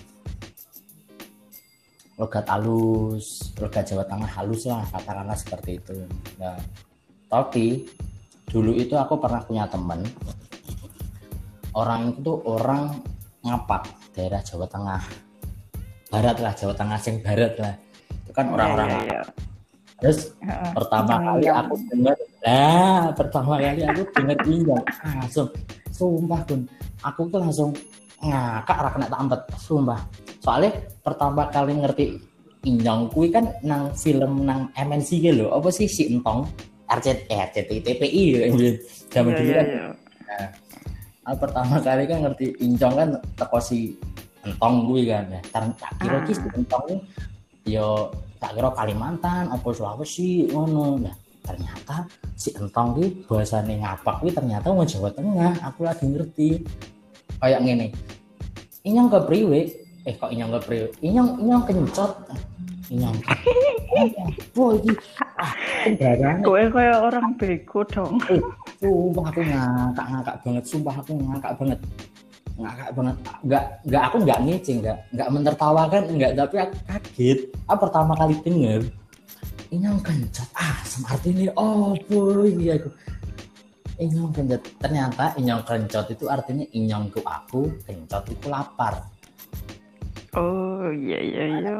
logat 2.20 2.44
halus 2.46 3.50
logat 3.56 3.82
Jawa 3.88 4.04
Tengah 4.04 4.30
halus 4.30 4.62
lah 4.68 4.84
katakanlah 4.92 5.34
seperti 5.34 5.80
itu. 5.80 5.96
Nah 6.38 6.60
tapi 7.26 7.88
dulu 8.46 8.76
itu 8.76 8.94
aku 8.94 9.16
pernah 9.16 9.40
punya 9.42 9.64
teman 9.66 10.04
orang 11.72 12.16
itu 12.16 12.32
orang 12.44 13.00
ngapak 13.42 13.82
daerah 14.14 14.40
Jawa 14.44 14.66
Tengah. 14.68 15.02
Barat 16.12 16.36
lah 16.38 16.52
Jawa 16.52 16.74
Tengah 16.76 16.98
sing 17.00 17.24
barat 17.24 17.56
lah. 17.56 17.74
Itu 18.22 18.30
kan 18.36 18.46
iya, 18.48 18.54
orang-orang 18.54 18.88
ya, 18.88 19.00
ya, 19.00 19.12
ya. 19.12 19.22
terus 20.02 20.34
uh, 20.42 20.74
pertama 20.74 21.14
kali 21.14 21.46
aku 21.46 21.74
dengar 21.86 22.16
nah 22.42 23.14
pertama 23.14 23.54
kali 23.54 23.86
aku 23.86 24.02
dengar 24.10 24.38
injang 24.50 24.84
langsung 25.14 25.48
sumpah 25.94 26.42
pun 26.42 26.66
aku 27.06 27.20
tuh 27.30 27.38
langsung 27.38 27.70
ngakak 28.18 28.78
rak 28.82 28.92
kena 28.98 29.08
tampet 29.10 29.40
sumpah. 29.58 30.00
Soalnya 30.42 30.70
pertama 31.06 31.46
kali 31.50 31.74
ngerti 31.78 32.04
injang 32.66 33.10
kui 33.10 33.30
kan 33.30 33.50
nang 33.62 33.94
film 33.94 34.46
nang 34.46 34.70
MNC 34.74 35.08
gitu 35.22 35.50
apa 35.50 35.68
sih 35.70 35.86
si 35.90 36.10
entong? 36.10 36.46
RCT 36.92 37.30
eh, 37.32 37.38
RCTI 37.48 37.78
TPI 37.80 38.22
ya 38.36 38.40
zaman 39.08 39.32
dulu 39.32 39.50
kan. 39.56 39.66
nah, 40.28 40.48
aku 41.22 41.36
pertama 41.48 41.76
kali 41.78 42.04
kan 42.10 42.18
ngerti 42.26 42.46
incong 42.62 42.94
kan 42.98 43.08
teko 43.38 43.58
si 43.62 43.94
entong 44.42 44.90
gue 44.90 45.02
kan 45.06 45.24
ya. 45.30 45.40
Karena 45.50 45.72
tak 45.78 45.92
kira 46.02 46.18
ah. 46.18 46.22
si 46.26 46.46
entong 46.54 46.86
yo 47.66 47.88
tak 48.42 48.58
kira 48.58 48.70
Kalimantan 48.74 49.50
apa 49.50 49.66
Sulawesi 49.70 50.50
ngono. 50.50 50.98
Nah 50.98 51.16
ternyata 51.42 52.06
si 52.34 52.54
entong 52.54 52.98
gue 52.98 53.08
bahasane 53.26 53.82
ngapak 53.82 54.22
gue 54.22 54.30
ternyata 54.34 54.70
mau 54.70 54.86
Jawa 54.86 55.10
Tengah 55.14 55.62
aku 55.62 55.86
lagi 55.86 56.04
ngerti. 56.06 56.50
Kayak 57.42 57.62
gini 57.66 57.88
inyong 58.82 59.08
ke 59.10 59.18
priwe 59.26 59.60
eh 60.02 60.14
kok 60.18 60.30
inyong 60.30 60.50
ke 60.58 60.60
priwe 60.66 60.88
inyong 61.06 61.28
inyong 61.42 61.62
kencot 61.66 62.12
inyong 62.92 63.18
boy 64.52 64.76
ah 65.40 65.52
gue 66.44 66.62
kayak 66.70 66.98
orang 67.00 67.26
bego 67.40 67.80
dong. 67.88 68.20
Eh, 68.28 68.38
sumpah 68.78 69.26
aku 69.32 69.40
ngakak 69.42 70.06
ngakak 70.12 70.36
banget 70.44 70.64
sumpah 70.68 70.94
aku 71.00 71.12
ngakak 71.16 71.52
banget. 71.56 71.78
Ngakak 72.60 72.88
banget. 72.92 73.16
Nggak 73.42 73.64
nggak 73.88 74.02
aku 74.06 74.16
nggak 74.22 74.40
ngeceng 74.44 74.78
nggak 74.84 74.98
nggak 75.16 75.28
mentertawakan 75.32 76.02
nggak 76.14 76.32
tapi 76.36 76.56
aku 76.60 76.76
kaget. 76.86 77.38
Ah 77.66 77.78
pertama 77.80 78.12
kali 78.14 78.36
denger 78.44 78.82
inyong 79.72 80.04
kencot 80.04 80.48
ah 80.52 80.76
smart 80.84 81.24
ini 81.24 81.48
oh 81.56 81.96
boy 82.06 82.52
iya 82.60 82.76
aku. 82.76 82.92
Inyong 83.96 84.30
kencot 84.36 84.62
ternyata 84.76 85.32
inyong 85.40 85.64
kencot 85.64 86.06
itu 86.12 86.24
artinya 86.28 86.64
inyong 86.76 87.08
ku 87.08 87.20
aku 87.24 87.72
kencot 87.88 88.24
itu 88.28 88.46
lapar. 88.52 89.00
Oh 90.36 90.88
iya 90.92 91.20
iya 91.20 91.44
iya 91.60 91.72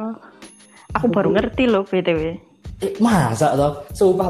aku 0.92 1.06
baru 1.08 1.32
ngerti 1.32 1.64
loh 1.68 1.84
btw 1.84 2.52
eh, 2.82 2.92
masa 2.98 3.54
toh? 3.54 3.86
Sumpah 3.94 4.28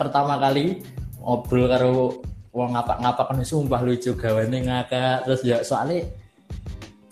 pertama 0.00 0.40
kali 0.40 0.80
ngobrol 1.20 1.68
karo 1.68 2.20
wong 2.54 2.70
ngapa-ngapa 2.72 3.22
kan 3.28 3.44
sumpah 3.44 3.80
lucu 3.84 4.16
gawane 4.16 4.64
ngakak. 4.64 5.28
Terus 5.28 5.40
ya 5.44 5.58
soalnya 5.60 6.08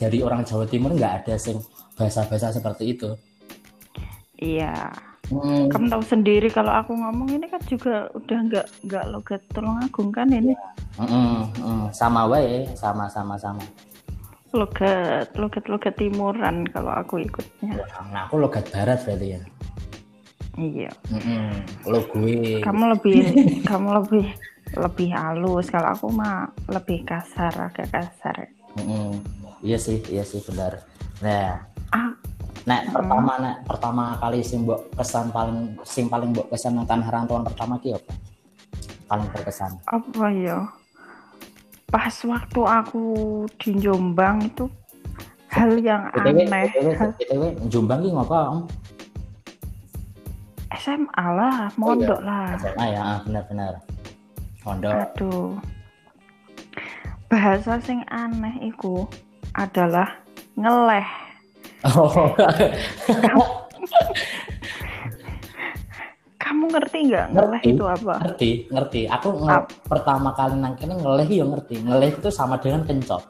dari 0.00 0.18
orang 0.24 0.42
Jawa 0.42 0.64
Timur 0.66 0.96
nggak 0.96 1.26
ada 1.26 1.34
sing 1.36 1.60
bahasa-bahasa 1.94 2.56
seperti 2.56 2.96
itu. 2.96 3.10
Iya. 4.40 4.90
Hmm. 5.32 5.70
kamu 5.70 5.88
tahu 5.88 6.04
sendiri 6.04 6.52
kalau 6.52 6.74
aku 6.76 6.92
ngomong 6.92 7.30
ini 7.30 7.48
kan 7.48 7.62
juga 7.64 8.10
udah 8.12 8.38
nggak 8.52 8.66
nggak 8.84 9.04
logat 9.16 9.40
tolong 9.54 9.80
agung 9.80 10.12
kan 10.12 10.28
ini? 10.28 10.52
Mm 11.00 11.08
-mm, 11.08 11.36
mm. 11.56 11.84
sama 11.94 12.28
wae 12.28 12.68
sama 12.76 13.08
sama 13.08 13.38
sama 13.40 13.64
logat 14.52 15.32
logat 15.40 15.64
logat 15.68 15.94
timuran 15.96 16.68
kalau 16.68 16.92
aku 16.92 17.24
ikutnya 17.24 17.80
nah 18.12 18.28
aku 18.28 18.36
logat 18.40 18.68
barat 18.68 19.00
berarti 19.04 19.28
ya 19.36 19.42
Iya. 20.52 20.92
Mm-hmm. 21.08 21.88
Lo 21.88 22.04
gue. 22.12 22.60
Kamu 22.60 22.84
lebih 22.92 23.20
kamu 23.70 23.88
lebih 24.04 24.26
lebih 24.76 25.08
halus. 25.16 25.72
Kalau 25.72 25.96
aku 25.96 26.12
mah 26.12 26.52
lebih 26.68 27.08
kasar, 27.08 27.52
agak 27.56 27.88
kasar. 27.88 28.52
Mm-hmm. 28.76 29.08
Iya 29.64 29.78
sih, 29.80 30.04
iya 30.12 30.24
sih 30.26 30.44
benar. 30.44 30.84
Nah, 31.24 31.62
ah. 31.94 32.12
Nah, 32.62 32.78
mm. 32.78 32.94
pertama 32.94 33.32
nek 33.42 33.56
pertama 33.66 34.04
kali 34.22 34.38
sing 34.44 34.62
mbok 34.62 34.92
kesan 34.94 35.34
paling 35.34 35.74
sing 35.82 36.06
paling 36.06 36.30
mbok 36.30 36.46
kesan 36.52 36.78
nang 36.78 36.86
tanah 36.86 37.08
pertama 37.48 37.80
ki 37.80 37.96
apa? 37.96 38.12
Paling 39.08 39.26
berkesan. 39.32 39.72
Apa 39.88 40.26
ya? 40.30 40.81
Pas 41.92 42.16
waktu 42.24 42.60
aku 42.64 43.04
di 43.60 43.76
Jombang 43.76 44.48
itu 44.48 44.64
hal 45.52 45.76
yang 45.76 46.08
BTW, 46.16 46.48
aneh. 46.48 46.66
BTW, 47.20 47.42
Jombang 47.68 48.00
ki 48.00 48.10
ngapa? 48.16 48.64
SMA 50.80 51.26
lah, 51.36 51.68
mondok 51.76 52.16
oh, 52.16 52.24
iya. 52.24 52.32
lah. 52.32 52.46
SMA 52.56 52.86
ya, 52.96 53.02
ah, 53.04 53.18
benar-benar. 53.28 53.72
Mondok. 54.64 54.92
Aduh. 54.96 55.52
Bahasa 57.28 57.76
sing 57.84 58.00
aneh 58.08 58.72
iku 58.72 59.04
adalah 59.52 60.08
ngeleh. 60.56 61.08
Oh. 61.82 62.30
Kamu, 63.10 63.42
ngerti 66.72 66.98
nggak 67.12 67.26
ngeleh 67.36 67.62
itu 67.68 67.84
apa? 67.84 68.14
Ngerti, 68.24 68.50
ngerti. 68.72 69.00
Aku 69.12 69.28
nge 69.44 69.56
pertama 69.84 70.32
kali 70.32 70.56
nang 70.56 70.74
kene 70.80 70.96
ngeleh 70.96 71.28
ya 71.28 71.44
ngerti. 71.44 71.74
Ngeleh 71.84 72.10
itu 72.16 72.28
sama 72.32 72.56
dengan 72.56 72.82
kencot. 72.88 73.22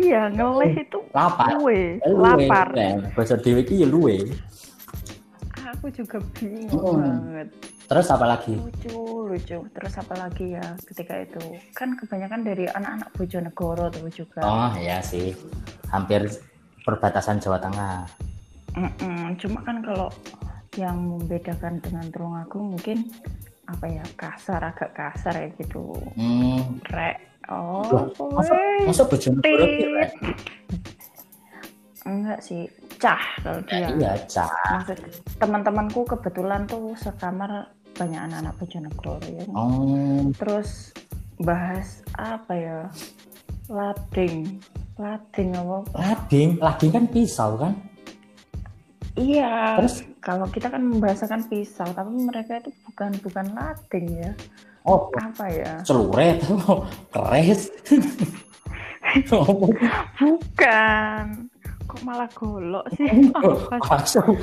Iya, 0.00 0.32
ngeleh 0.32 0.80
itu 0.80 0.98
lapar. 1.12 1.60
Luwe, 1.60 2.00
lapar. 2.08 2.72
Bahasa 3.12 3.36
dewi 3.36 3.60
iki 3.68 3.84
ya 3.84 3.88
luwe 3.88 4.16
aku 5.80 5.88
juga 5.96 6.20
bingung 6.36 7.00
hmm. 7.00 7.00
banget 7.00 7.48
terus 7.88 8.06
apa 8.12 8.26
lagi 8.28 8.52
lucu 8.52 9.00
lucu 9.32 9.58
terus 9.72 9.94
apa 9.96 10.14
lagi 10.20 10.52
ya 10.52 10.76
ketika 10.84 11.24
itu 11.24 11.40
kan 11.72 11.96
kebanyakan 11.96 12.44
dari 12.44 12.68
anak-anak 12.68 13.08
Bojonegoro 13.16 13.88
tuh 13.88 14.12
juga 14.12 14.44
oh 14.44 14.72
ya 14.76 15.00
sih 15.00 15.32
hampir 15.88 16.28
perbatasan 16.84 17.40
Jawa 17.40 17.56
Tengah 17.64 18.04
Mm-mm. 18.76 19.40
cuma 19.40 19.64
kan 19.64 19.80
kalau 19.80 20.12
yang 20.78 20.96
membedakan 21.02 21.82
dengan 21.82 22.06
Tulungagung 22.12 22.78
mungkin 22.78 23.10
apa 23.66 23.86
ya 23.86 24.04
kasar 24.18 24.60
agak 24.62 24.90
kasar 24.94 25.34
ya 25.38 25.48
gitu 25.58 25.94
hmm. 26.18 26.82
rek 26.90 27.22
oh 27.50 28.10
masa, 28.34 28.54
masa 28.86 29.02
Bojonegoro 29.06 29.66
enggak 32.06 32.40
sih 32.42 32.66
cah 33.00 33.22
kalau 33.40 33.60
dia. 33.64 33.88
Iya, 33.96 34.12
cah. 34.28 34.52
Maksud 34.84 34.98
teman-temanku 35.40 36.04
kebetulan 36.04 36.68
tuh 36.68 36.92
sekamar 37.00 37.72
banyak 37.96 38.20
anak-anak 38.20 38.54
Bojonegoro 38.60 39.16
ya. 39.24 39.44
Oh. 39.56 40.28
Terus 40.36 40.92
bahas 41.40 42.04
apa 42.14 42.52
ya? 42.52 42.78
Lading. 43.72 44.60
Lading 45.00 45.48
apa? 45.56 45.76
Lading, 45.96 46.48
lading 46.60 46.90
kan 46.92 47.04
pisau 47.08 47.56
kan? 47.56 47.72
Iya. 49.16 49.80
Terus 49.80 50.04
kalau 50.20 50.46
kita 50.52 50.68
kan 50.68 50.84
membahasakan 50.84 51.48
pisau, 51.48 51.88
tapi 51.96 52.12
mereka 52.12 52.60
itu 52.60 52.70
bukan 52.88 53.10
bukan 53.24 53.46
lading 53.56 54.06
ya. 54.20 54.32
Oh, 54.84 55.12
apa 55.16 55.44
ya? 55.48 55.72
Celuret, 55.84 56.40
keres. 57.12 57.72
bukan 60.20 61.50
kok 61.90 62.06
malah 62.06 62.30
golok 62.30 62.86
sih 62.94 63.10
langsung 63.90 64.38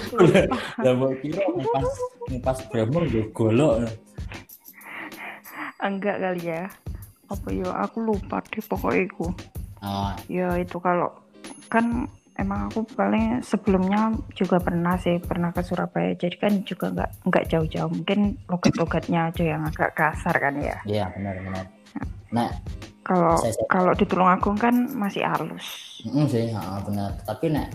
ya 0.84 0.91
mau 0.91 1.15
kira 1.24 1.39
pas 1.72 1.88
pas 2.43 2.60
Brahmo 2.67 3.07
ya 3.07 3.24
golok 3.31 3.88
enggak 5.79 6.19
kali 6.19 6.43
ya 6.43 6.67
apa 7.31 7.48
ya 7.55 7.72
aku 7.88 7.98
lupa 8.03 8.43
deh 8.51 8.60
pokoknya 8.60 9.07
aku 9.07 9.27
oh. 9.79 10.12
ya 10.27 10.60
itu 10.60 10.75
kalau 10.84 11.15
kan 11.72 12.12
emang 12.38 12.72
aku 12.72 12.86
paling 12.94 13.41
sebelumnya 13.41 14.13
juga 14.34 14.62
pernah 14.62 14.96
sih 14.98 15.17
pernah 15.22 15.50
ke 15.51 15.62
Surabaya. 15.65 16.13
Jadi 16.13 16.36
kan 16.38 16.53
juga 16.63 16.94
nggak 16.94 17.10
nggak 17.27 17.46
jauh-jauh. 17.50 17.91
Mungkin 17.91 18.38
logat-logatnya 18.48 19.34
aja 19.34 19.44
yang 19.44 19.62
agak 19.65 19.94
kasar 19.98 20.36
kan 20.38 20.56
ya? 20.62 20.77
Iya 20.86 21.06
benar-benar 21.13 21.77
nah 22.27 22.51
kalau 23.08 23.39
kalau 23.72 23.96
di 23.96 24.03
Tulungagung 24.03 24.60
kan 24.60 24.75
masih 24.91 25.24
halus. 25.24 25.63
Mm, 26.03 26.27
sih 26.27 26.51
ya, 26.51 26.60
benar. 26.84 27.15
Tapi 27.24 27.56
nek 27.56 27.72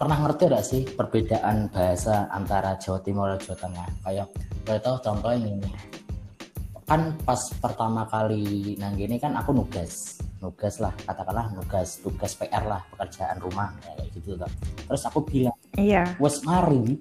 pernah 0.00 0.16
ngerti 0.24 0.48
gak 0.48 0.64
sih 0.64 0.82
perbedaan 0.88 1.68
bahasa 1.68 2.24
antara 2.32 2.80
Jawa 2.80 3.04
Timur 3.04 3.28
dan 3.28 3.44
Jawa 3.44 3.58
Tengah? 3.60 3.88
Kayak 4.08 4.26
kayak 4.64 4.80
tahu 4.80 4.96
contohnya 5.04 5.52
ini 5.52 5.68
kan 6.90 7.14
pas 7.22 7.38
pertama 7.62 8.02
kali 8.10 8.74
nang 8.74 8.98
gini 8.98 9.14
kan 9.22 9.38
aku 9.38 9.54
nugas. 9.54 10.18
Nugas 10.42 10.82
lah 10.82 10.90
katakanlah 11.06 11.54
nugas 11.54 12.02
tugas 12.02 12.34
PR 12.34 12.66
lah 12.66 12.82
pekerjaan 12.90 13.38
rumah 13.38 13.70
kayak 13.78 14.10
gitu 14.10 14.34
terus 14.90 15.02
aku 15.06 15.22
bilang 15.22 15.54
iya. 15.78 16.02
Wes 16.18 16.42
mari. 16.42 16.98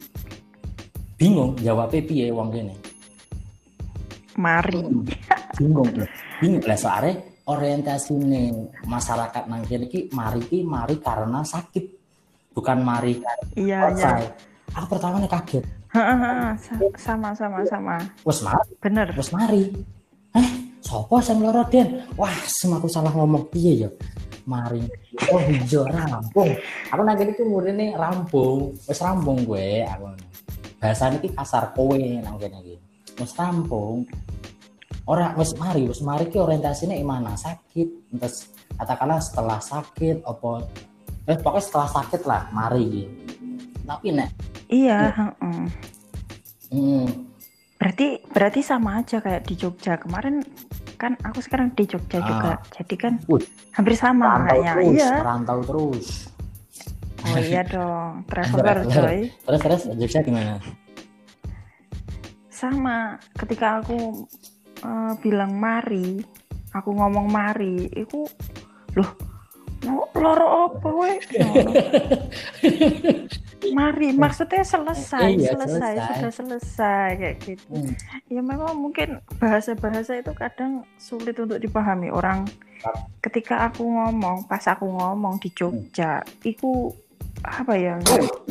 Bingung 1.17 1.57
jawab 1.57 1.89
piye 1.89 2.29
wong 2.29 2.53
gini 2.53 2.77
mari. 4.37 4.85
Bingung 5.57 5.89
bingung. 6.39 6.63
Lah 6.63 6.77
soalnya 6.77 7.25
orientasi 7.49 8.13
nih 8.13 8.47
masyarakat 8.85 9.43
nang 9.49 9.65
kini 9.65 9.89
ki 9.89 9.99
mari 10.13 10.45
ki 10.45 10.61
mari 10.61 11.01
karena 11.01 11.41
sakit 11.41 11.85
bukan 12.53 12.79
mari 12.85 13.17
iya 13.57 13.89
iya. 13.89 14.31
Aku 14.77 14.85
pertama 14.85 15.17
nih 15.17 15.33
kaget 15.33 15.65
sama 16.97 17.33
sama 17.33 17.59
sama 17.65 17.95
wes 18.21 18.39
mari. 18.45 18.71
Bener. 18.77 19.07
Wes 19.17 19.29
mari. 19.33 19.63
Eh 20.37 20.49
sopo 20.85 21.17
sing 21.19 21.41
loro 21.41 21.65
den? 21.65 22.05
Wah 22.13 22.33
semaku 22.45 22.85
salah 22.85 23.09
ngomong. 23.13 23.49
Piye 23.49 23.85
ya 23.85 23.89
mari. 24.45 24.85
Oh 25.33 25.41
hijau 25.41 25.85
rampung. 25.89 26.53
Aku 26.93 27.01
nang 27.01 27.17
kene 27.17 27.33
ku 27.33 27.43
nih 27.65 27.97
rampung. 27.97 28.77
Wes 28.85 28.99
rampung 29.01 29.41
gue 29.45 29.85
aku. 29.85 30.13
Bahasa 30.79 31.11
ini 31.11 31.27
kasar 31.33 31.73
kowe 31.73 31.97
nang 31.97 32.37
kene 32.37 32.61
iki. 32.61 32.75
Wes 33.17 33.33
rampung. 33.33 34.05
Ora 35.09 35.33
wes 35.33 35.57
mari 35.57 35.89
wes 35.89 36.05
mari 36.05 36.29
ki 36.29 36.37
orientasinya 36.37 36.93
mana? 37.01 37.33
Sakit. 37.33 38.13
Terus 38.13 38.53
katakanlah 38.77 39.17
setelah 39.17 39.57
sakit 39.57 40.21
apa? 40.21 40.69
Eh 41.25 41.37
pokoknya 41.37 41.65
setelah 41.65 41.89
sakit 41.89 42.21
lah. 42.29 42.41
Mari 42.53 42.85
gitu 42.93 43.29
tapi 43.89 44.13
nek 44.13 44.29
iya 44.69 45.11
hmm. 45.41 45.67
Hmm. 46.69 47.05
berarti 47.81 48.21
berarti 48.29 48.59
sama 48.61 49.01
aja 49.01 49.17
kayak 49.19 49.49
di 49.49 49.55
Jogja. 49.57 49.97
Kemarin 49.97 50.45
kan 50.99 51.15
aku 51.25 51.41
sekarang 51.41 51.73
di 51.73 51.89
Jogja 51.89 52.21
ah. 52.21 52.25
juga. 52.27 52.53
Jadi 52.77 52.95
kan 52.99 53.13
uh, 53.25 53.41
hampir 53.73 53.95
sama 53.97 54.45
kayaknya. 54.45 54.73
iya. 54.85 55.11
rantau 55.25 55.59
terus. 55.65 56.29
Oh 57.25 57.37
iya 57.39 57.65
dong 57.67 58.23
traveler 58.29 58.85
coy. 58.87 59.19
terus 59.31 59.61
terus 59.63 59.81
Jogja 59.97 60.19
gimana? 60.21 60.61
Sama 62.51 63.17
ketika 63.39 63.79
aku 63.81 64.27
uh, 64.83 65.13
bilang 65.23 65.55
mari 65.57 66.21
aku 66.75 66.93
ngomong 66.93 67.27
mari 67.31 67.89
itu 67.95 68.27
loh 68.93 69.09
loro 69.87 70.47
apa 70.67 70.89
we 70.91 71.11
mari 73.77 74.11
maksudnya 74.11 74.63
selesai 74.65 75.39
iya, 75.39 75.55
selesai, 75.55 75.93
selesai 75.95 76.15
sudah 76.19 76.33
selesai 76.33 77.07
kayak 77.15 77.35
gitu 77.43 77.71
hmm. 77.71 77.93
ya 78.27 78.41
memang 78.43 78.75
mungkin 78.75 79.23
bahasa-bahasa 79.39 80.19
itu 80.19 80.31
kadang 80.35 80.83
sulit 80.99 81.35
untuk 81.39 81.59
dipahami 81.59 82.11
orang 82.11 82.43
ketika 83.23 83.71
aku 83.71 83.83
ngomong 83.83 84.47
pas 84.47 84.63
aku 84.67 84.87
ngomong 84.87 85.39
di 85.39 85.51
Jogja 85.55 86.19
hmm. 86.19 86.49
itu 86.49 86.91
apa 87.39 87.73
ya 87.79 87.95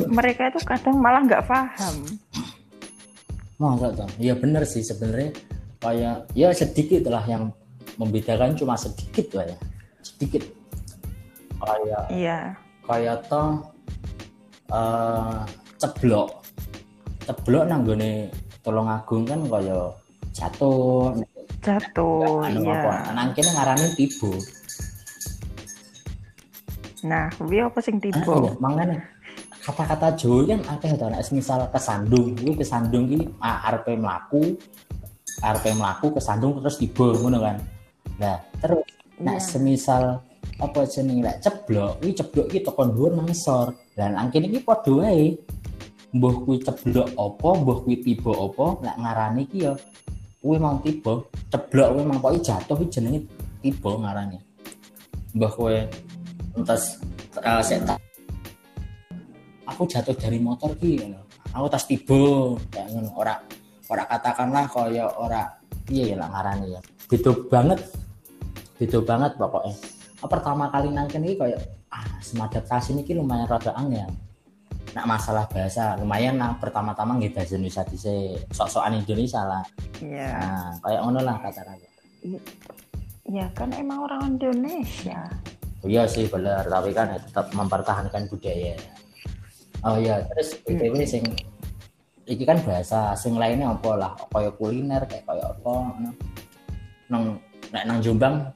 mereka 0.09 0.49
itu 0.49 0.61
kadang 0.65 0.97
malah 0.97 1.21
nggak 1.21 1.45
paham 1.45 1.95
Oh, 3.59 3.75
enggak 3.75 3.91
tuh. 3.99 4.09
Ya 4.23 4.33
benar 4.39 4.63
sih 4.63 4.79
sebenarnya 4.79 5.35
kayak 5.83 6.31
ya 6.31 6.47
sedikit 6.55 7.11
lah 7.11 7.23
yang 7.27 7.51
membedakan 7.99 8.55
cuma 8.55 8.79
sedikit 8.79 9.35
lah 9.35 9.51
ya. 9.51 9.57
Sedikit 9.99 10.47
kayak 11.59 12.03
iya. 12.11 12.39
kayak 12.87 13.23
toh 13.27 13.63
uh, 14.71 15.43
ceblok. 15.77 16.43
Ceblok 17.27 17.63
nanggone 17.69 18.31
tolong 18.63 18.87
agung 18.89 19.23
kan 19.27 19.39
kaya 19.47 19.91
jatuh. 20.31 21.13
Jatuh 21.59 22.47
iya. 22.47 23.11
nang 23.11 23.35
kene 23.35 23.51
ngarani 23.51 23.87
tibo 23.99 24.31
nah 27.03 27.31
kuwi 27.39 27.63
apa 27.63 27.79
sing 27.79 27.95
tibo 27.99 28.19
ah, 28.27 28.39
iya, 28.43 28.51
mangane 28.59 28.95
kata-kata 29.59 30.17
Jawa 30.17 30.49
kan 30.49 30.61
akeh 30.65 30.91
to. 30.97 31.05
Nek 31.11 31.21
misal 31.29 31.59
kesandung 31.69 32.33
kuwi 32.33 32.53
kesandung 32.57 33.05
iki 33.05 33.29
ah, 33.37 33.69
arepe 33.69 33.93
mlaku 33.93 34.57
arepe 35.45 35.77
mlaku 35.77 36.15
kesandung 36.15 36.57
terus 36.57 36.81
tiba 36.81 37.13
ngono 37.13 37.37
kan. 37.37 37.57
Nah 38.17 38.39
terus 38.57 38.81
nek 39.19 39.37
yeah. 39.37 39.45
semisal 39.45 40.03
apa 40.59 40.83
jenenge 40.83 41.23
lek 41.23 41.37
ceblok? 41.39 42.03
Iki 42.03 42.13
ceblok 42.19 42.45
iki 42.51 42.59
teko 42.67 42.83
dhuwur 42.91 43.11
mangsor. 43.15 43.71
Dan 43.95 44.19
angkin 44.19 44.51
iki 44.51 44.59
padha 44.59 44.91
wae. 44.91 45.39
Mbuh 46.11 46.35
kuwi 46.43 46.59
ceblok 46.59 47.15
apa 47.15 47.49
mbuh 47.63 47.77
kuwi 47.87 47.95
tiba 48.03 48.31
apa? 48.35 48.65
Lek 48.83 48.95
ngarani 48.99 49.41
iki 49.47 49.57
ya 49.63 49.73
kuwi 50.43 50.57
mau 50.59 50.77
tiba. 50.83 51.23
Ceblok 51.47 51.87
kuwi 51.95 52.03
mau 52.03 52.19
pokoke 52.19 52.39
jatuh 52.43 52.75
iki 52.83 52.91
jenenge 52.91 53.19
tiba 53.63 53.91
ngarani. 54.03 54.37
Mbah 55.39 55.51
kowe 55.55 55.75
entas 56.59 56.99
uh, 57.39 57.63
aku 59.69 59.81
jatuh 59.87 60.15
dari 60.17 60.43
motor 60.43 60.75
ki 60.75 60.99
aku 61.55 61.65
tas 61.71 61.87
tiba. 61.87 62.59
Kayak 62.67 62.87
ngono 62.91 63.09
ora 63.15 63.35
ora 63.87 64.03
katakanlah 64.03 64.65
kaya 64.67 65.07
ora 65.15 65.47
piye 65.87 66.11
ya 66.11 66.15
lah 66.19 66.27
ngarani 66.27 66.75
ya. 66.75 66.81
Beda 67.07 67.31
banget. 67.47 67.79
Beda 68.75 68.99
banget 69.03 69.35
pokoknya 69.35 69.98
pertama 70.27 70.67
kali 70.67 70.91
nangken 70.91 71.23
ini 71.23 71.39
kayak 71.39 71.61
ah 71.93 72.05
semadaptasi 72.19 72.97
ini 72.97 73.07
lumayan 73.15 73.47
rada 73.47 73.71
angel. 73.79 74.11
Nak 74.97 75.05
masalah 75.05 75.45
bahasa 75.47 75.95
lumayan 76.01 76.35
nah 76.35 76.57
pertama-tama 76.57 77.15
nggak 77.15 77.37
bahasa 77.37 77.55
Indonesia 77.55 77.85
di 77.87 77.97
sok-sokan 78.51 78.99
Indonesia 78.99 79.41
lah. 79.45 79.63
Iya. 80.01 80.29
Nah 80.33 80.69
kayak 80.83 80.99
ngono 81.05 81.19
lah 81.23 81.35
kata-kata. 81.39 81.87
Ya 83.29 83.45
kan 83.53 83.69
emang 83.77 84.09
orang 84.09 84.35
Indonesia. 84.35 85.29
Oh, 85.79 85.87
iya 85.87 86.03
sih 86.03 86.27
benar 86.27 86.67
tapi 86.67 86.91
kan 86.91 87.15
tetap 87.15 87.47
mempertahankan 87.55 88.27
budaya. 88.27 88.75
Oh 89.87 89.95
iya 89.95 90.19
terus 90.27 90.59
btw 90.67 90.99
hmm. 90.99 91.07
sing 91.07 91.23
iki 92.27 92.43
kan 92.43 92.59
bahasa 92.67 93.15
sing 93.15 93.39
lainnya 93.39 93.71
apa 93.71 93.91
lah? 93.95 94.11
Kayak 94.27 94.59
kuliner 94.59 95.01
kayak 95.07 95.23
kayak 95.23 95.47
apa 95.55 95.73
nang 97.07 97.39
nang 97.71 97.99
Jombang 98.03 98.51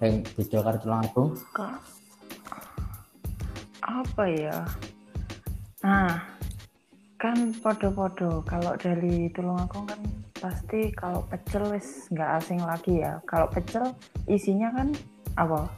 yang 0.00 0.24
beda 0.24 0.58
kartu 0.64 0.86
langsung 0.88 1.28
apa 3.84 4.24
ya? 4.28 4.56
Nah 5.84 6.20
kan 7.20 7.52
podo-podo. 7.60 8.40
Kalau 8.48 8.72
dari 8.80 9.28
Tulungagung 9.36 9.84
kan 9.84 10.00
pasti 10.40 10.88
kalau 10.96 11.20
pecel 11.28 11.68
wis 11.68 12.08
nggak 12.08 12.30
asing 12.40 12.60
lagi 12.64 13.04
ya. 13.04 13.20
Kalau 13.28 13.44
pecel 13.52 13.92
isinya 14.24 14.72
kan 14.72 14.88
apa? 15.36 15.68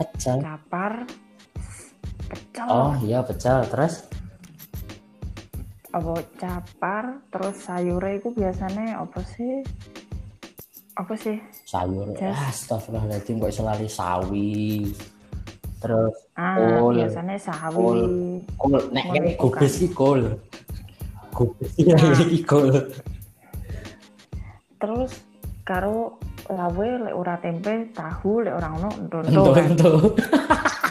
Pecel. 0.00 0.42
Kapar 0.42 1.06
pecel. 2.26 2.66
Oh 2.66 2.98
iya 2.98 3.22
pecel. 3.22 3.62
Terus? 3.70 4.10
Apa? 5.94 6.18
Capar 6.34 7.22
terus 7.30 7.62
sayurnya 7.62 8.18
itu 8.18 8.34
biasanya 8.34 8.98
apa 8.98 9.22
sih 9.22 9.62
apa 10.98 11.14
sih? 11.16 11.36
Sayur. 11.64 12.12
Ah, 12.20 12.52
astagfirullahaladzim 12.52 13.40
kok 13.40 13.54
selalu 13.54 13.86
sawi? 13.88 14.92
Terus 15.82 16.14
ah, 16.38 16.56
kol 16.56 16.94
biasanya 17.00 17.36
sawi. 17.40 17.76
Kol, 17.76 18.00
kol. 18.60 18.72
nek 18.92 19.04
ini 19.16 19.30
gubes 19.40 19.72
sih 19.80 19.90
kol 19.90 20.20
gubes 21.32 21.72
ya 21.80 21.96
ini 21.96 22.44
kol 22.44 22.68
terus 24.76 25.12
karo 25.64 26.20
lawe 26.52 26.88
lek 27.08 27.14
ora 27.16 27.34
tempe 27.40 27.88
tahu 27.96 28.44
lek 28.44 28.54
orang 28.54 28.74
no 28.82 28.90
donto 29.08 29.42
donto 29.56 29.92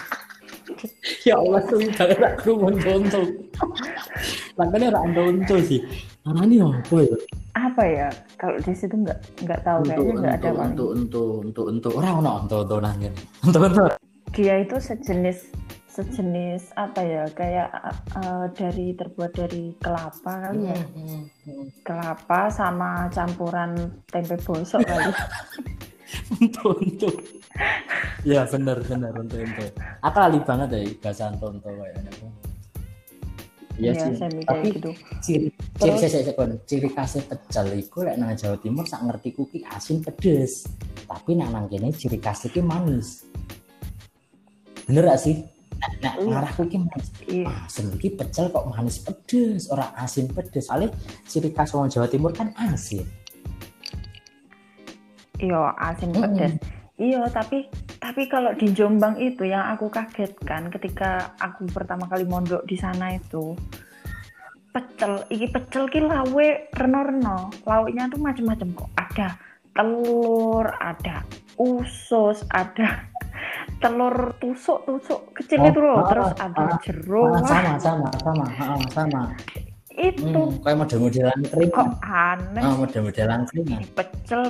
ya 1.27 1.37
Allah 1.37 1.61
tuh 1.69 1.79
jangan 1.93 2.33
aku 2.33 2.49
mau 2.57 2.73
donto 2.73 3.21
makanya 4.57 4.89
orang 4.95 5.09
donto 5.13 5.55
sih. 5.61 5.81
Ini 6.21 6.61
apa 6.61 6.97
ya 7.01 7.17
apa 7.51 7.83
ya 7.83 8.07
kalau 8.39 8.57
di 8.63 8.71
situ 8.71 8.95
nggak 8.95 9.19
nggak 9.43 9.61
tahu 9.67 9.79
untuk, 9.83 9.91
kayaknya 9.91 10.13
nggak 10.15 10.35
ada 10.39 10.49
untuk, 10.51 10.61
untuk 10.63 10.89
untuk 10.95 11.27
untuk 11.43 11.65
untuk 11.67 11.91
orang 11.99 12.15
no 12.23 12.33
untuk 12.47 12.59
untuk 12.63 12.79
nangin. 12.79 13.13
Untuk 13.45 13.61
untuk 13.67 13.91
dia 14.31 14.63
itu 14.63 14.79
sejenis 14.79 15.51
sejenis 15.91 16.71
apa 16.79 17.03
ya 17.03 17.23
kayak 17.35 17.67
uh, 18.15 18.47
dari 18.55 18.95
terbuat 18.95 19.35
dari 19.35 19.75
kelapa 19.83 20.47
kali 20.47 20.71
ya? 20.71 20.79
Hmm, 20.79 20.95
hmm, 20.95 21.23
hmm. 21.43 21.65
kelapa 21.83 22.47
sama 22.47 23.11
campuran 23.11 23.75
tempe 24.07 24.39
bosok 24.39 24.87
kali. 24.87 25.11
Untuk 26.31 26.75
untuk. 26.75 27.15
Ya 28.27 28.43
bener 28.43 28.83
bener 28.83 29.15
untuk 29.15 29.39
untuk. 29.39 29.71
Aku 30.03 30.17
lali 30.19 30.39
banget 30.43 30.67
ya 30.75 30.79
bahasa 30.99 31.31
tonto 31.39 31.71
kayaknya 31.71 32.11
Iya 33.81 33.97
ya, 33.97 34.03
sih, 34.13 34.45
tapi 34.45 34.67
gitu. 34.77 34.91
ciri 35.25 35.47
ciri 35.81 35.97
saya 35.97 36.21
saya 36.21 36.45
ciri 36.69 36.89
khasnya 36.93 37.25
pecel 37.25 37.65
itu 37.73 37.97
lek 38.05 38.13
nang 38.21 38.37
Jawa 38.37 38.61
Timur 38.61 38.85
sak 38.85 39.01
ngerti 39.09 39.33
kuki 39.33 39.65
asin 39.65 40.05
pedes. 40.05 40.69
Tapi 41.09 41.33
nang 41.33 41.49
nang 41.49 41.65
kene 41.65 41.89
ciri 41.89 42.21
khasnya 42.21 42.53
itu 42.53 42.61
manis. 42.61 43.25
Bener 44.85 45.09
gak 45.09 45.17
sih? 45.17 45.41
Nah, 45.81 45.91
nah 45.97 46.13
marah 46.21 46.53
kuki 46.53 46.77
manis. 46.77 47.09
Iya. 47.25 47.49
asin 47.65 47.89
iki 47.97 48.13
pecel 48.13 48.53
kok 48.53 48.69
manis 48.69 49.01
pedes 49.01 49.65
orang 49.73 49.89
asin 49.97 50.29
pedes. 50.29 50.69
Soalnya 50.69 50.93
ciri 51.25 51.49
khas 51.49 51.73
orang 51.73 51.89
Jawa 51.89 52.05
Timur 52.05 52.29
kan 52.37 52.53
asin. 52.61 53.09
Iya 55.41 55.73
asin 55.73 56.13
pedes. 56.13 56.53
mm 56.53 56.80
Iya, 57.01 57.25
tapi 57.33 57.65
tapi 57.97 58.29
kalau 58.29 58.53
di 58.53 58.69
Jombang 58.77 59.17
itu 59.17 59.49
yang 59.49 59.73
aku 59.73 59.89
kagetkan 59.89 60.69
ketika 60.69 61.33
aku 61.41 61.65
pertama 61.73 62.05
kali 62.05 62.29
mondok 62.29 62.61
di 62.69 62.77
sana 62.77 63.17
itu 63.17 63.57
pecel, 64.69 65.25
iki 65.33 65.49
pecel 65.49 65.89
ki 65.89 66.05
lawe 66.05 66.47
reno-reno. 66.77 67.49
Lauknya 67.65 68.05
tuh 68.05 68.21
macam-macam 68.21 68.67
kok. 68.77 68.91
Ada 68.93 69.27
telur, 69.73 70.69
ada 70.77 71.25
usus, 71.57 72.45
ada 72.53 73.09
telur 73.81 74.37
tusuk-tusuk 74.37 75.33
kecil 75.33 75.65
oh, 75.65 75.69
itu 75.73 75.79
loh, 75.81 75.99
terus 76.05 76.29
ah, 76.37 76.45
ada 76.53 76.61
ah, 76.69 76.77
jeruk. 76.85 77.33
Ah, 77.33 77.41
sama, 77.49 77.73
sama, 77.81 78.09
sama, 78.21 78.45
sama, 78.53 78.85
sama. 78.93 79.21
Itu 79.91 80.53
hmm, 80.53 80.61
kayak 80.61 80.77
model-modelan 80.85 81.39
kering. 81.49 81.71
Kok 81.73 81.89
aneh? 82.05 82.61
Ah, 82.61 82.75
model-modelan 82.77 83.41
kering. 83.49 83.89
Pecel 83.97 84.41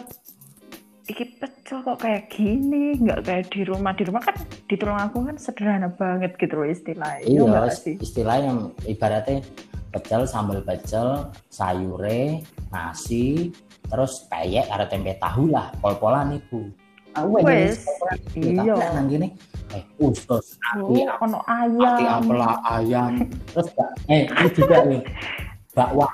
iki 1.10 1.26
pecel 1.40 1.51
kok 1.80 2.04
kayak 2.04 2.28
gini 2.28 3.00
nggak 3.00 3.24
kayak 3.24 3.48
di 3.48 3.62
rumah. 3.64 3.96
Di 3.96 4.04
rumah 4.04 4.20
kan 4.20 4.36
di 4.68 4.76
aku 4.76 5.18
kan 5.24 5.38
sederhana 5.40 5.88
banget 5.96 6.36
gitu 6.36 6.60
loh 6.60 6.68
istilahnya. 6.68 7.24
Iya 7.24 7.72
istilahnya 8.04 8.76
ibaratnya 8.84 9.40
pecel 9.92 10.28
sambal 10.28 10.60
pecel 10.64 11.32
sayure 11.52 12.44
nasi 12.72 13.52
terus 13.92 14.28
peyek 14.32 14.68
ada 14.72 14.88
tempe 14.88 15.16
tahu 15.20 15.52
lah 15.52 15.68
pol-polan 15.84 16.40
itu 16.40 16.72
aku 17.12 17.44
wes 17.44 17.84
iya. 18.40 18.72
nang 18.96 19.12
gini 19.12 19.36
eh 19.76 19.84
usus 20.00 20.56
oh, 20.80 20.96
ono 20.96 21.40
ayam. 21.48 21.96
ati 21.96 22.04
ampela 22.04 22.60
ayam. 22.68 23.24
Terus 23.56 23.68
eh 24.12 24.28
ini 24.28 24.50
juga 24.52 24.78
nih 24.84 25.02
bakwan 25.76 26.12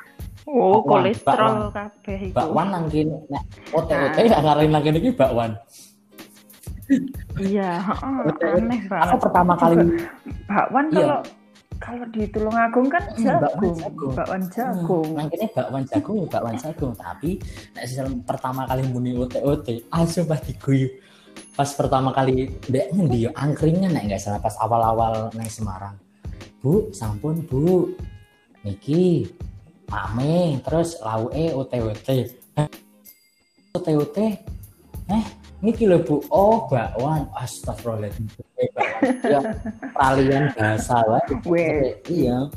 Oh, 0.48 0.80
kolesterol 0.80 1.76
kabeh 1.76 2.32
iku. 2.32 2.36
Bakwan 2.40 2.68
nang 2.72 2.88
kene 2.88 3.20
nek 3.28 3.44
ote-ote 3.76 4.20
gak 4.32 4.42
ngarin 4.48 4.70
nang 4.72 4.84
kene 4.84 4.98
iki 5.04 5.12
bakwan. 5.12 5.52
Iya, 7.36 7.84
heeh, 7.84 8.56
aneh 8.56 8.82
banget. 8.88 9.12
Aku 9.12 9.16
pertama 9.28 9.54
kali 9.60 9.76
bakwan 10.48 10.88
iya. 10.88 10.96
kalau 10.96 11.20
kalau 11.78 12.06
di 12.10 12.24
Tulungagung 12.32 12.88
kan 12.88 13.04
hmm, 13.12 13.28
jagung, 13.28 13.78
bakwan 14.16 14.44
jagung. 14.48 15.08
Hmm, 15.12 15.18
nang 15.20 15.28
kene 15.28 15.46
bakwan 15.52 15.84
jagung, 15.84 16.20
bakwan 16.32 16.56
jagung, 16.64 16.94
tapi 16.96 17.32
nek 17.76 17.84
pertama 18.24 18.62
kali 18.64 18.82
muni 18.88 19.12
ote-ote, 19.20 19.84
asu 19.92 20.24
ah, 20.24 20.32
pas 20.32 20.40
diguyu. 20.40 20.88
Pas 21.60 21.70
pertama 21.76 22.16
kali 22.16 22.56
ndek 22.72 22.96
ngendi 22.96 23.28
yo 23.28 23.30
angkringan 23.36 23.92
nek 23.92 24.08
enggak 24.08 24.24
salah 24.24 24.40
pas 24.40 24.56
awal-awal 24.64 25.28
nang 25.36 25.52
Semarang. 25.52 26.00
Bu, 26.64 26.88
sampun 26.96 27.44
Bu. 27.44 27.92
Niki 28.64 29.28
Ame, 29.88 30.60
terus 30.68 31.00
lauke 31.00 31.56
UTWT. 31.56 32.08
UTWT. 33.72 34.18
Eh, 35.08 35.26
niki 35.64 35.88
lho 35.88 36.04
Bu. 36.04 36.20
Oh, 36.28 36.68
bakwan. 36.68 37.32
Astagfirullahaladzim. 37.32 38.28
Ya, 39.24 39.40
kalian 39.96 40.52
bahasa 40.60 41.00
lah. 41.08 41.24
Iya. 42.12 42.52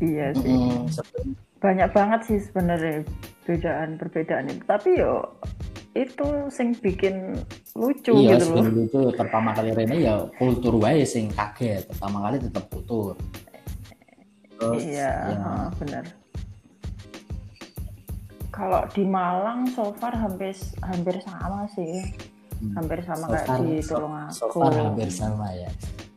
Iya 0.00 0.26
sih. 0.40 0.48
Mm, 0.48 0.88
Banyak 1.60 1.88
banget 1.92 2.20
sih 2.24 2.38
sebenarnya 2.40 3.04
perbedaan 3.44 4.00
perbedaan 4.00 4.48
itu. 4.48 4.64
Tapi 4.64 4.88
yo 4.96 5.28
itu 5.92 6.48
sing 6.48 6.72
bikin 6.80 7.36
lucu 7.76 8.16
iya, 8.16 8.40
gitu 8.40 8.56
loh. 8.56 8.64
Iya, 8.64 8.70
lucu. 8.72 9.00
Pertama 9.12 9.52
kali 9.52 9.76
Rene 9.76 9.96
ya 10.00 10.24
kultur 10.40 10.80
wae 10.80 11.04
sing 11.04 11.28
kaget. 11.36 11.84
Pertama 11.92 12.24
kali 12.24 12.40
tetap 12.40 12.64
kultur 12.72 13.20
terus 14.60 14.84
iya 14.84 15.32
ya. 15.32 15.72
benar 15.80 16.04
kalau 18.50 18.84
di 18.92 19.08
Malang 19.08 19.72
so 19.72 19.88
far 19.96 20.12
hampir 20.12 20.52
hampir 20.84 21.16
sama 21.24 21.64
sih. 21.72 22.12
Hmm. 22.60 22.76
hampir 22.76 23.00
sama 23.00 23.24
so 23.24 23.32
kayak 23.32 23.48
far, 23.48 23.60
di 23.64 23.76
Tulungagung 23.80 24.36
so, 24.36 24.44
so 24.52 24.60
far 24.60 24.72
hampir 24.76 25.08
sama 25.08 25.48
ya. 25.56 25.70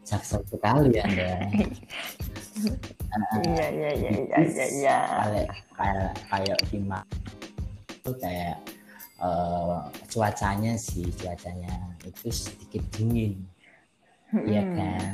Jaksel 0.04 0.44
sekali 0.52 1.00
anda. 1.00 1.38
Iya 3.14 3.66
iya 3.70 3.92
iya 3.94 4.12
iya 4.14 4.38
iya 4.46 4.66
iya. 4.78 4.98
kayak 5.22 5.50
kayak 5.74 6.12
kayak 6.30 6.58
di 6.70 6.80
itu 6.82 8.12
kayak 8.18 8.58
uh, 9.22 9.86
cuacanya 10.10 10.74
sih 10.78 11.06
cuacanya 11.18 11.74
itu 12.06 12.30
sedikit 12.34 12.82
dingin. 12.94 13.42
Iya 14.34 14.66
kan 14.74 15.14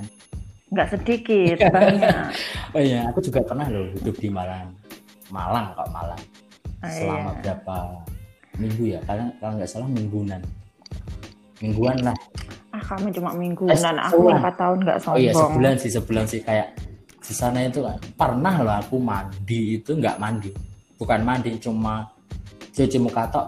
Nggak 0.70 0.88
sedikit, 0.94 1.58
banyak. 1.74 2.18
oh 2.78 2.82
iya, 2.82 3.10
aku 3.10 3.20
juga 3.26 3.42
pernah 3.42 3.66
loh 3.70 3.90
hidup 3.98 4.16
di 4.22 4.30
Malang. 4.30 4.70
Malang 5.34 5.74
kok 5.74 5.90
Malang. 5.90 6.22
Oh, 6.80 6.90
Selama 6.90 7.30
iya. 7.34 7.40
berapa 7.42 7.76
minggu 8.62 8.84
ya? 8.98 9.00
Kalau 9.04 9.26
kalau 9.42 9.54
nggak 9.58 9.70
salah 9.70 9.90
mingguan. 9.90 10.42
Mingguan 11.60 11.98
lah. 12.06 12.18
Ah 12.70 12.82
kamu 12.86 13.10
cuma 13.18 13.34
mingguan. 13.34 13.74
Eh, 13.74 13.82
aku 13.82 14.30
empat 14.30 14.56
tahun 14.56 14.78
nggak 14.86 15.00
sombong. 15.02 15.18
Oh 15.18 15.22
iya 15.22 15.34
sebulan 15.34 15.74
sih 15.82 15.90
sebulan 15.90 16.26
sih 16.30 16.42
kayak 16.46 16.78
di 17.30 17.34
sana 17.38 17.62
itu 17.62 17.86
kan 17.86 17.94
pernah 18.18 18.56
loh 18.66 18.76
aku 18.82 18.98
mandi 18.98 19.78
itu 19.78 19.94
nggak 19.94 20.18
mandi 20.18 20.50
bukan 20.98 21.22
mandi 21.22 21.62
cuma 21.62 22.10
cuci 22.74 22.98
muka 22.98 23.30
tok 23.30 23.48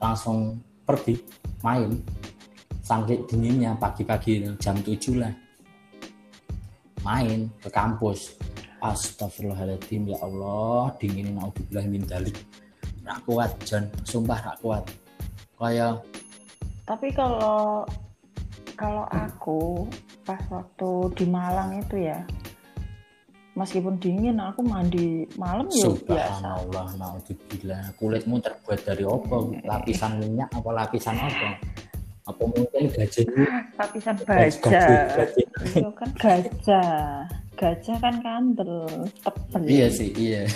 langsung 0.00 0.56
pergi 0.88 1.20
main 1.60 1.92
sangat 2.80 3.20
dinginnya 3.28 3.76
pagi-pagi 3.76 4.48
jam 4.56 4.80
7 4.80 5.20
lah 5.20 5.28
main 7.02 7.50
ke 7.62 7.68
kampus. 7.68 8.38
Astagfirullahaladzim 8.82 10.10
ya 10.10 10.18
Allah 10.18 10.90
dinginin 10.98 11.38
naudzubillah 11.38 11.86
min 11.86 12.02
dalik. 12.02 12.34
Rak 13.06 13.22
kuat 13.26 13.50
John 13.62 13.86
sumpah 14.02 14.38
rak 14.42 14.56
kuat. 14.58 14.84
Kayak 15.58 16.02
tapi 16.82 17.14
kalau 17.14 17.86
kalau 18.74 19.06
aku 19.14 19.86
pas 20.26 20.42
waktu 20.50 20.90
di 21.14 21.26
Malang 21.30 21.78
itu 21.78 22.10
ya 22.10 22.18
meskipun 23.54 24.00
dingin 24.02 24.42
aku 24.42 24.66
mandi 24.66 25.28
malam 25.38 25.70
ya 25.70 25.86
biasa. 25.86 26.66
Allah 26.66 26.86
naudzubillah. 26.98 27.94
Kulitmu 27.94 28.42
terbuat 28.42 28.82
dari 28.82 29.06
apa? 29.06 29.36
Lapisan 29.62 30.18
minyak 30.18 30.50
apa 30.50 30.70
lapisan 30.74 31.14
apa 31.22 31.58
apa 32.22 32.42
mungkin 32.46 32.86
gajah 32.94 33.26
lapisan 33.74 34.16
baja 34.22 34.78
itu 35.66 35.90
kan 35.90 36.10
gajah. 36.22 37.26
Gajah 37.58 37.96
kan 37.98 38.14
kandel 38.22 38.86
tebel. 39.22 39.62
Iya 39.66 39.86
sih 39.90 40.10
iya. 40.14 40.46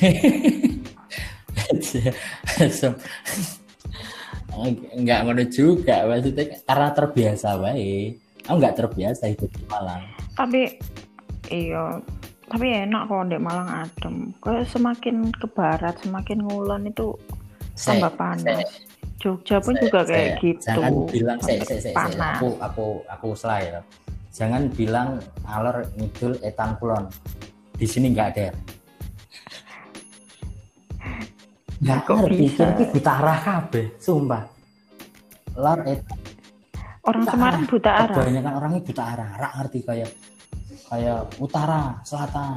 Nggak 4.97 5.21
ngono 5.27 5.43
juga 5.51 6.07
maksudnya 6.07 6.45
karena 6.63 6.89
terbiasa 6.95 7.59
baik 7.59 8.11
aku 8.47 8.57
nggak 8.63 8.77
terbiasa 8.79 9.27
hidup 9.27 9.51
di 9.51 9.65
Malang. 9.67 10.03
Tapi 10.39 10.63
iya. 11.51 11.99
Tapi 12.47 12.67
enak 12.87 13.11
kok 13.11 13.27
di 13.27 13.39
Malang 13.43 13.67
adem. 13.83 14.31
Kayak 14.39 14.71
semakin 14.71 15.35
ke 15.35 15.51
barat 15.51 15.99
semakin 15.99 16.47
ngulon 16.47 16.87
itu 16.87 17.11
tambah 17.75 18.15
panas 18.15 18.87
Jogja 19.17 19.57
pun 19.65 19.73
juga 19.81 20.05
kayak 20.05 20.45
gitu. 20.45 20.61
Jangan 20.61 20.93
bilang 21.09 21.39
saya, 21.41 21.65
saya, 21.65 21.81
saya, 21.81 21.95
saya, 21.97 22.37
aku 22.37 22.49
aku 22.61 22.87
aku 23.09 23.27
salah 23.33 23.61
ya. 23.65 23.81
Jangan 24.37 24.69
bilang 24.77 25.17
alor 25.49 25.89
ngidul 25.97 26.37
etan 26.45 26.77
kulon. 26.77 27.09
Di 27.73 27.89
sini 27.89 28.13
nggak 28.13 28.29
ada. 28.37 28.49
Nggak 31.77 32.09
ngerti, 32.09 32.57
ini 32.57 32.85
buta 32.89 33.13
arah 33.21 33.39
kabe, 33.45 34.01
sumpah. 34.01 34.49
Lor 35.61 35.81
etan. 35.85 36.19
Orang 37.05 37.23
buta 37.23 37.33
Semarang 37.37 37.61
arah. 37.61 37.69
buta 37.69 37.91
arah. 37.93 38.17
Kebanyakan 38.17 38.53
orangnya 38.57 38.81
buta 38.81 39.03
arah, 39.05 39.31
rak 39.37 39.53
ngerti 39.61 39.79
kayak 39.85 40.11
kayak 40.89 41.21
utara, 41.37 41.83
selatan, 42.01 42.57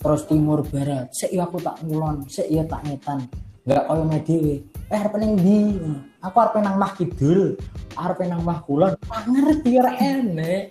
terus 0.00 0.22
timur, 0.24 0.64
barat. 0.64 1.06
Saya 1.12 1.44
aku 1.44 1.56
tak 1.60 1.76
ngulon, 1.84 2.24
saya 2.28 2.64
tak 2.64 2.80
ngetan. 2.88 3.28
Nggak 3.68 3.82
kayak 3.88 4.06
media 4.08 4.56
eh 4.90 4.98
arep 4.98 5.14
nang 5.16 5.32
ndi 5.40 5.80
aku 6.20 6.36
arep 6.40 6.54
nang 6.60 6.76
mah 6.76 6.92
kidul 6.92 7.56
arep 7.96 8.18
nang 8.28 8.42
mah 8.44 8.58
kulon 8.64 8.92
ora 9.08 9.20
ngerti 9.24 9.70
ora 9.80 9.92
enek 9.96 10.62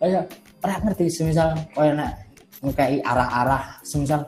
kaya 0.00 0.20
ora 0.64 0.74
ngerti 0.80 1.04
semisal 1.12 1.52
kaya 1.76 1.92
nek 1.92 2.12
ngkai 2.64 3.04
arah-arah 3.04 3.84
semisal 3.84 4.24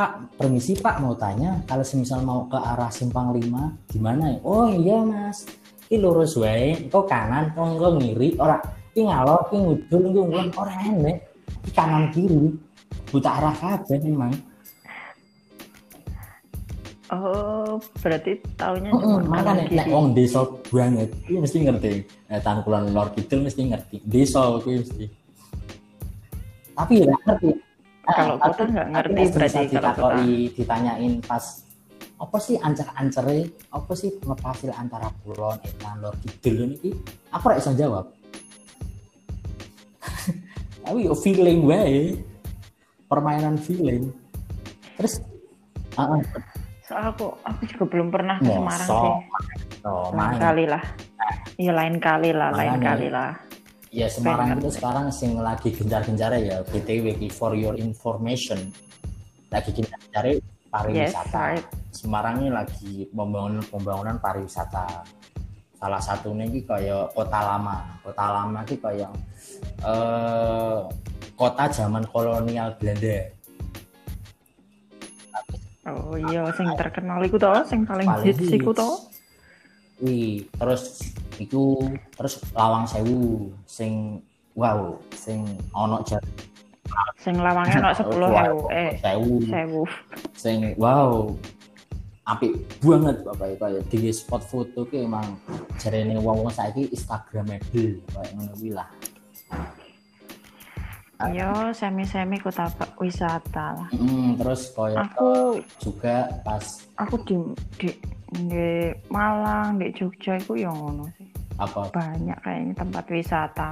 Pak, 0.00 0.40
permisi 0.40 0.72
Pak 0.80 0.96
mau 1.04 1.12
tanya, 1.12 1.60
kalau 1.68 1.84
semisal 1.84 2.24
mau 2.24 2.48
ke 2.48 2.56
arah 2.56 2.88
Simpang 2.88 3.36
5 3.36 3.92
gimana 3.92 4.32
ya? 4.32 4.40
Oh 4.48 4.72
iya 4.72 4.96
Mas, 5.04 5.44
ini 5.92 6.00
lurus 6.00 6.40
wae, 6.40 6.88
kok 6.88 7.04
kanan, 7.04 7.52
engko 7.52 8.00
ngiri, 8.00 8.32
ora 8.40 8.56
iki 8.96 9.04
ngalor, 9.04 9.52
iki 9.52 9.56
ngudul, 9.60 10.02
iki 10.08 10.20
ngulon, 10.24 10.48
ora 10.56 10.72
enek. 10.88 11.16
Iki 11.68 11.70
kanan 11.76 12.08
kiri. 12.16 12.48
Buta 13.12 13.30
arah 13.42 13.52
kabeh 13.52 14.00
memang. 14.08 14.32
Oh, 17.10 17.82
berarti 17.98 18.38
taunya 18.54 18.94
Heeh, 18.94 19.02
cuma 19.02 19.42
makanya 19.42 19.66
kanan 19.66 19.74
nek 19.82 19.86
wong 19.90 20.06
desa 20.14 20.46
banget, 20.70 21.10
iki 21.26 21.42
mesti 21.42 21.58
ngerti. 21.66 21.92
Eh 22.30 22.38
tangkulan 22.38 22.86
lor 22.94 23.10
kidul 23.18 23.42
mesti 23.42 23.66
ngerti. 23.66 23.96
Desa 24.06 24.46
kuwi 24.62 24.78
mesti. 24.78 25.10
Tapi 26.78 27.02
ya 27.02 27.10
ngerti. 27.10 27.50
Kalau 28.06 28.38
tapi- 28.38 28.46
kota 28.54 28.62
nggak 28.62 28.88
ngerti 28.94 29.22
berarti 29.34 29.58
kalau 29.58 29.74
ditakoi, 29.74 30.30
ditanyain 30.54 31.12
pas 31.26 31.44
apa 32.20 32.36
sih 32.38 32.56
ancer-ancere, 32.62 33.38
apa 33.74 33.92
sih 33.98 34.10
ngepasil 34.22 34.70
antara 34.70 35.10
kulon, 35.26 35.58
etan, 35.66 35.98
lor 35.98 36.14
kidul 36.22 36.78
ini 36.78 36.94
aku 37.34 37.44
ora 37.50 37.58
iso 37.58 37.74
jawab. 37.74 38.06
Tapi 40.86 41.10
yo 41.10 41.18
feeling 41.18 41.66
wae. 41.66 42.22
Permainan 43.10 43.58
feeling. 43.58 44.14
Terus 44.94 45.18
ah, 45.98 46.22
Soal 46.90 47.14
aku, 47.14 47.30
aku 47.46 47.62
juga 47.70 47.84
belum 47.86 48.10
pernah 48.10 48.42
ke 48.42 48.50
Semarang 48.50 48.88
sih. 48.90 49.14
Oh, 49.86 50.10
Lain 50.10 50.42
kali 50.42 50.64
lah. 50.66 50.82
Iya 51.54 51.70
lain 51.70 52.02
kali 52.02 52.30
lah, 52.34 52.50
lain 52.50 52.82
kali 52.82 53.06
lah. 53.06 53.30
Ya 53.94 54.10
Semarang 54.10 54.58
itu 54.58 54.74
sekarang 54.74 55.06
sing 55.14 55.38
lagi 55.38 55.70
gencar-gencar 55.70 56.34
ya 56.42 56.66
BTW 56.66 57.30
for 57.30 57.54
your 57.54 57.78
information. 57.78 58.74
Lagi 59.54 59.70
gencar-gencar 59.70 60.34
Yes, 60.34 60.42
pariwisata. 61.14 61.38
right. 61.38 61.66
Semarang 61.94 62.42
ini 62.42 62.50
lagi 62.50 63.06
pembangunan 63.14 63.62
pembangunan 63.70 64.18
pariwisata. 64.18 65.06
Salah 65.78 66.02
satunya 66.02 66.50
ini 66.50 66.66
kayak 66.66 67.14
kota 67.14 67.38
lama. 67.38 68.02
Kota 68.02 68.24
lama 68.34 68.66
ini 68.66 68.74
kayak 68.82 69.10
eh, 69.86 70.78
kota 71.38 71.64
zaman 71.70 72.02
kolonial 72.10 72.74
Belanda. 72.82 73.30
Oh 75.94 76.16
iya, 76.16 76.46
sing 76.54 76.66
terkenal 76.78 77.18
iku 77.26 77.36
toh, 77.36 77.62
sing 77.66 77.82
paling 77.82 78.06
Paling 78.06 78.26
hits 78.26 78.46
iku 78.50 78.70
toh. 78.70 79.10
Wih, 80.00 80.48
terus 80.56 81.12
iku 81.36 81.84
terus 82.16 82.40
Lawang 82.56 82.88
Sewu 82.88 83.52
sing 83.68 84.24
wow, 84.56 84.96
sing 85.12 85.44
ono 85.76 86.00
jar 86.06 86.24
Sing 87.20 87.36
lawangnya 87.38 87.92
ono 87.92 87.92
10.000 87.92 88.74
eh 88.74 88.92
Sewu. 88.98 89.34
1000. 89.44 89.84
sing 90.34 90.74
wow 90.80 91.30
apik 92.30 92.52
banget 92.78 93.26
bapak 93.26 93.58
kayak 93.58 93.82
di 93.90 94.10
spot 94.14 94.42
foto 94.46 94.86
ki 94.86 95.04
emang 95.04 95.34
jarene 95.82 96.14
wong 96.22 96.46
wong 96.46 96.52
saiki 96.52 96.86
instagramable 96.94 97.98
kayak 98.14 98.30
ngono 98.38 98.52
kuwi 98.54 98.70
lah 98.70 98.86
Iya, 101.28 101.76
semi-semi 101.76 102.40
kota 102.40 102.72
wisata 102.96 103.76
lah. 103.76 103.88
Mm, 103.92 104.40
terus 104.40 104.72
koyo 104.72 104.96
Aku 104.96 105.60
juga 105.76 106.32
pas 106.40 106.64
aku 106.96 107.20
di 107.28 107.36
di 107.76 107.88
di 108.40 108.88
Malang, 109.12 109.76
di 109.76 109.92
Jogja 109.92 110.40
itu 110.40 110.56
yang 110.56 110.72
ngono 110.72 111.04
sih. 111.20 111.28
apa 111.60 111.92
Banyak 111.92 112.38
kayaknya 112.40 112.72
tempat 112.72 113.04
wisata. 113.12 113.70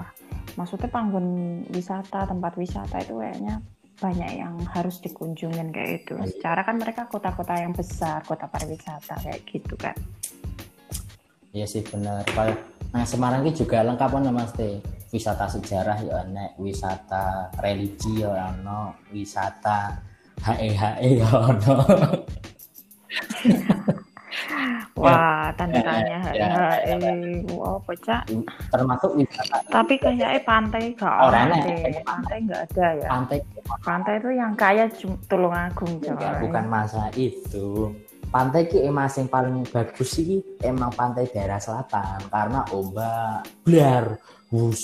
Maksudnya 0.60 0.92
panggon 0.92 1.26
wisata, 1.72 2.28
tempat 2.28 2.52
wisata 2.60 3.00
itu 3.00 3.16
kayaknya 3.16 3.64
banyak 3.98 4.30
yang 4.44 4.54
harus 4.68 5.00
dikunjungin 5.00 5.72
kayak 5.72 6.04
itu. 6.04 6.14
Iya. 6.20 6.28
Secara 6.36 6.60
kan 6.68 6.76
mereka 6.76 7.08
kota-kota 7.08 7.56
yang 7.56 7.72
besar, 7.72 8.20
kota 8.28 8.44
pariwisata 8.44 9.16
kayak 9.24 9.40
gitu 9.48 9.74
kan. 9.80 9.96
ya 11.48 11.64
sih 11.64 11.80
kayak 11.80 12.60
nah 12.92 13.04
Semarang 13.08 13.40
ki 13.48 13.64
juga 13.64 13.80
lengkap 13.84 14.10
kan 14.14 14.28
mas 14.30 14.52
teh 14.52 14.80
wisata 15.08 15.48
sejarah 15.48 15.98
ya 16.00 16.20
enek 16.22 16.56
wisata 16.56 17.48
religi 17.58 18.20
ya 18.20 18.52
ono 18.52 18.92
wisata 19.08 19.96
HE 20.38 20.68
HE 20.70 21.10
ya 21.16 21.28
ono 21.32 21.76
Wah, 24.98 25.54
tanda 25.54 25.78
tanya 25.78 26.18
ya, 26.34 26.48
HE. 26.82 26.94
ya. 26.98 27.12
Wow, 27.54 27.78
pecah. 27.80 28.22
termasuk 28.68 29.14
wisata 29.14 29.62
Tapi 29.64 29.94
kayaknya 29.96 30.42
pantai 30.42 30.92
gak 30.92 31.14
Oh, 31.22 31.30
ada. 31.30 31.54
Pantai 32.02 32.38
nggak 32.42 32.62
ada 32.68 32.86
ya. 32.98 33.08
pantai 33.08 33.38
Pantai 33.80 34.14
itu 34.18 34.30
yang 34.34 34.52
kaya 34.54 34.84
Tulungagung 35.30 36.02
Enggak, 36.02 36.18
coy. 36.18 36.40
bukan 36.42 36.64
masalah 36.66 37.10
itu. 37.14 37.94
Pantai 38.28 38.68
ki 38.68 38.84
emang 38.84 39.08
yang 39.08 39.24
paling 39.24 39.56
bagus 39.64 40.08
sih 40.12 40.44
emang 40.60 40.92
pantai 40.92 41.24
daerah 41.26 41.56
selatan 41.56 42.20
karena 42.28 42.60
ombak 42.68 43.40
blar 43.64 44.04
hus 44.52 44.82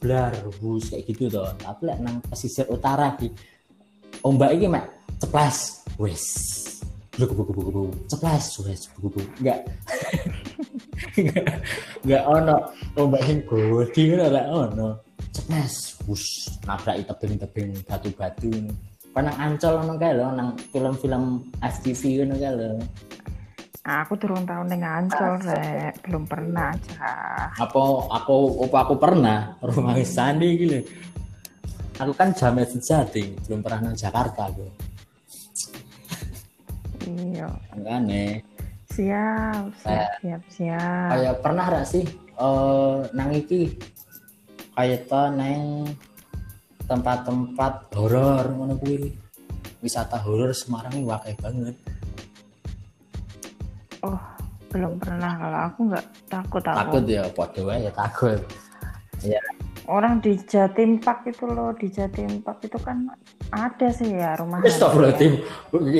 blar 0.00 0.32
hus 0.60 0.92
kayak 0.92 1.04
gitu 1.08 1.32
toh. 1.32 1.48
Tapi 1.56 1.82
lek 1.88 1.98
nang 2.04 2.20
pesisir 2.24 2.68
utara 2.68 3.16
ki 3.16 3.32
ombak 4.20 4.52
iki 4.56 4.68
mek 4.68 4.84
ceplas 5.20 5.84
wes. 5.96 6.24
Bluk 7.14 7.32
bluk 7.32 7.48
bluk 7.54 7.68
bluk 7.72 7.90
ceplas 8.10 8.58
wes 8.66 8.90
bluk 8.98 9.16
bluk 9.16 9.28
enggak 9.40 9.60
enggak 12.04 12.24
ono 12.36 12.56
ombak 13.00 13.22
sing 13.24 13.38
gede 13.48 14.02
ngono 14.12 14.24
ora 14.28 14.42
ono. 14.52 14.88
Ceplas 15.34 15.98
hus 16.06 16.46
nabrak 16.68 17.08
tebing-tebing 17.08 17.82
batu-batu. 17.88 18.52
Panang 19.14 19.36
ancol 19.38 19.82
ngono 19.82 19.94
kae 19.96 20.12
lho 20.14 20.28
nang 20.36 20.58
film-film 20.70 21.48
FTV 21.62 22.02
ngono 22.22 22.34
kae 22.36 22.52
lho. 22.52 22.70
Aku 23.84 24.16
turun 24.16 24.48
tahun 24.48 24.72
dengan 24.72 25.04
Ancol, 25.04 25.44
Rek. 25.44 26.08
Belum 26.08 26.24
pernah 26.24 26.72
aja. 26.72 27.04
Apa 27.52 28.08
aku 28.16 28.64
apa 28.64 28.78
aku 28.80 28.94
pernah 28.96 29.60
rumah 29.60 29.92
Sandi 30.00 30.56
lho. 30.64 30.80
Aku 32.00 32.16
kan 32.16 32.32
jamet 32.32 32.72
sejati, 32.72 33.36
belum 33.44 33.60
pernah 33.60 33.84
nang 33.84 33.96
Jakarta 33.96 34.48
aku. 34.48 34.64
Iya. 37.04 37.44
Makane 37.76 38.40
Siap, 38.88 39.74
siap, 39.82 40.10
siap, 40.22 40.42
siap. 40.48 41.08
kayak 41.12 41.34
pernah 41.42 41.64
gak 41.66 41.84
sih 41.84 42.06
eh 42.40 42.98
nang 43.10 43.34
iki 43.34 43.74
kayak 44.72 45.10
to 45.10 45.22
nang 45.34 45.92
tempat-tempat 46.88 47.92
horor 47.92 48.48
ngono 48.48 48.80
kuwi. 48.80 49.12
Wisata 49.84 50.16
horor 50.16 50.56
Semarang 50.56 50.96
ini 50.96 51.04
wakil 51.04 51.36
banget. 51.36 51.76
Oh, 54.04 54.20
belum 54.68 55.00
pernah. 55.00 55.32
Kalau 55.40 55.58
aku 55.72 55.78
nggak 55.88 56.04
takut 56.28 56.62
aku. 56.62 56.78
Takut 56.78 57.02
ya, 57.08 57.22
wae 57.64 57.78
ya 57.88 57.92
takut. 57.96 58.40
Ya, 59.24 59.40
Orang 59.88 60.20
di 60.20 60.36
Jatim 60.48 61.00
Park 61.00 61.28
itu 61.28 61.44
loh, 61.48 61.72
di 61.76 61.88
Jatim 61.88 62.40
Park 62.44 62.64
itu 62.64 62.76
kan 62.80 63.08
ada 63.52 63.88
sih 63.92 64.12
ya 64.12 64.36
rumah 64.36 64.60
hantu 64.60 64.68
ya. 64.68 64.72
Astagfirullahaladzim, 64.72 65.32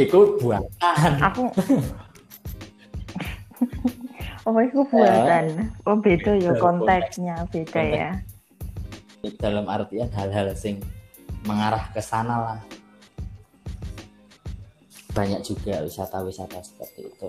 iku 0.04 0.20
buatan. 0.40 1.12
Aku 1.20 1.42
Oh, 4.44 4.60
itu 4.60 4.80
buatan. 4.92 5.72
Oh, 5.88 5.96
beda 6.00 6.32
ya 6.36 6.52
konteksnya, 6.60 7.48
beda 7.48 7.80
ya. 7.80 8.10
dalam 9.40 9.64
artian 9.72 10.12
hal-hal 10.12 10.52
sing 10.52 10.84
mengarah 11.48 11.88
ke 11.96 12.00
sana 12.00 12.36
lah 12.40 12.60
banyak 15.14 15.40
juga 15.46 15.80
wisata-wisata 15.80 16.58
seperti 16.60 17.08
itu 17.08 17.28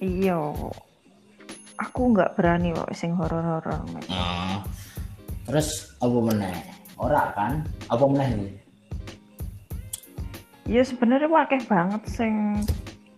Iya. 0.00 0.40
Aku 1.80 2.12
nggak 2.12 2.36
berani 2.36 2.76
kok 2.76 2.92
sing 2.92 3.16
horor-horor. 3.16 3.84
Nah, 4.08 4.60
terus 5.50 5.90
apa 5.98 6.18
meneh 6.22 6.56
ora 6.94 7.34
kan 7.34 7.64
apa 7.90 8.04
meneh 8.06 8.30
nih 8.38 8.52
Ya 10.70 10.86
sebenarnya 10.86 11.26
wakeh 11.26 11.66
banget 11.66 12.02
sing 12.06 12.62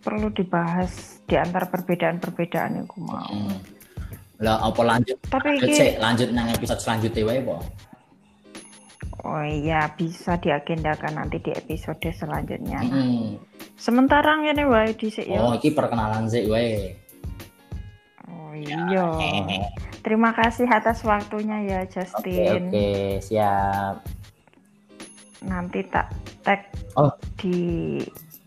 perlu 0.01 0.33
dibahas 0.33 1.21
di 1.29 1.37
antara 1.37 1.69
perbedaan-perbedaan 1.69 2.81
yang 2.81 2.87
aku 2.89 2.97
mau. 3.05 3.21
Hmm. 3.29 3.55
lah 4.41 4.59
apa 4.59 4.81
lanjut 4.81 5.15
Tapi 5.29 5.55
lanjut 5.55 5.69
iki 5.71 5.87
lanjut 6.01 6.29
nang 6.33 6.49
episode 6.51 6.81
selanjutnya 6.81 7.21
wae 7.23 7.39
po 7.45 7.61
oh 9.23 9.43
iya 9.43 9.87
bisa 9.95 10.35
diagendakan 10.37 11.15
nanti 11.15 11.39
di 11.39 11.51
episode 11.51 12.03
selanjutnya. 12.11 12.79
Hmm. 12.83 13.39
Sementara 13.79 14.37
ngene 14.39 14.67
wae 14.67 14.93
dhisik 14.93 15.27
ya. 15.27 15.39
oh 15.41 15.55
iki 15.55 15.73
perkenalan 15.73 16.29
sih 16.29 16.45
wae 16.47 16.95
Oh 18.29 18.51
iya. 18.53 19.07
Terima 20.03 20.35
kasih 20.35 20.67
atas 20.67 21.01
waktunya 21.07 21.63
ya 21.63 21.79
oke 21.87 21.91
Justin. 21.95 22.61
oke 22.69 22.89
siap 23.23 23.95
Nanti 25.43 25.79
tak 25.89 26.07
tag 26.43 26.61
Oh. 26.93 27.09
di 27.41 27.97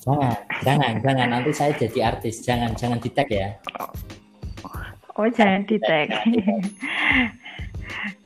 jangan 0.07 0.39
jangan 0.63 0.93
jangan 1.03 1.29
nanti 1.35 1.51
saya 1.51 1.75
jadi 1.75 2.15
artis 2.15 2.47
jangan 2.47 2.71
jangan 2.79 3.03
di 3.03 3.11
tag 3.11 3.27
ya 3.27 3.59
Oh 5.17 5.29
jangan 5.33 5.65
di 5.65 5.81
tag. 5.81 6.13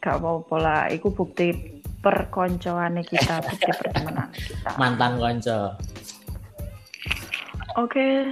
Gak 0.02 0.18
mau 0.18 0.42
pola, 0.42 0.90
iku 0.90 1.14
bukti 1.14 1.54
perkoncoan 2.00 3.04
kita, 3.04 3.40
bukti 3.46 3.70
pertemanan 3.76 4.28
kita. 4.32 4.70
Mantan 4.80 5.12
konco. 5.20 5.60
Oke, 7.78 8.26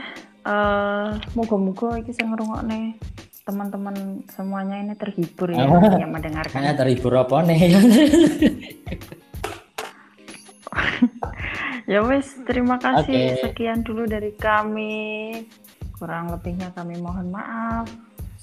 uh, 0.49 1.15
moga-moga 1.39 2.01
iki 2.03 2.11
sing 2.17 2.35
ngrungokne 2.35 2.99
teman-teman 3.49 4.21
semuanya 4.29 4.77
ini 4.77 4.93
terhibur 4.93 5.49
ya 5.49 5.65
oh, 5.65 5.81
yang 5.97 6.13
mendengarkan. 6.13 6.53
Hanya 6.53 6.77
terhibur 6.77 7.17
apa 7.17 7.41
nih? 7.49 7.61
ya 11.93 12.05
wes, 12.05 12.37
terima 12.45 12.77
kasih. 12.77 13.41
Okay. 13.41 13.41
Sekian 13.41 13.81
dulu 13.81 14.05
dari 14.05 14.37
kami. 14.37 15.33
Kurang 15.97 16.29
lebihnya 16.29 16.77
kami 16.77 17.01
mohon 17.01 17.33
maaf. 17.33 17.89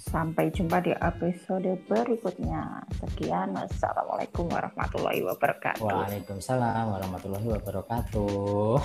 Sampai 0.05 0.53
jumpa 0.53 0.85
di 0.85 0.93
episode 0.93 1.81
berikutnya. 1.89 2.85
Sekian. 3.01 3.57
Wassalamualaikum 3.57 4.45
warahmatullahi 4.53 5.25
wabarakatuh. 5.25 5.81
Waalaikumsalam 5.81 6.93
warahmatullahi 6.93 7.47
wabarakatuh. 7.49 8.77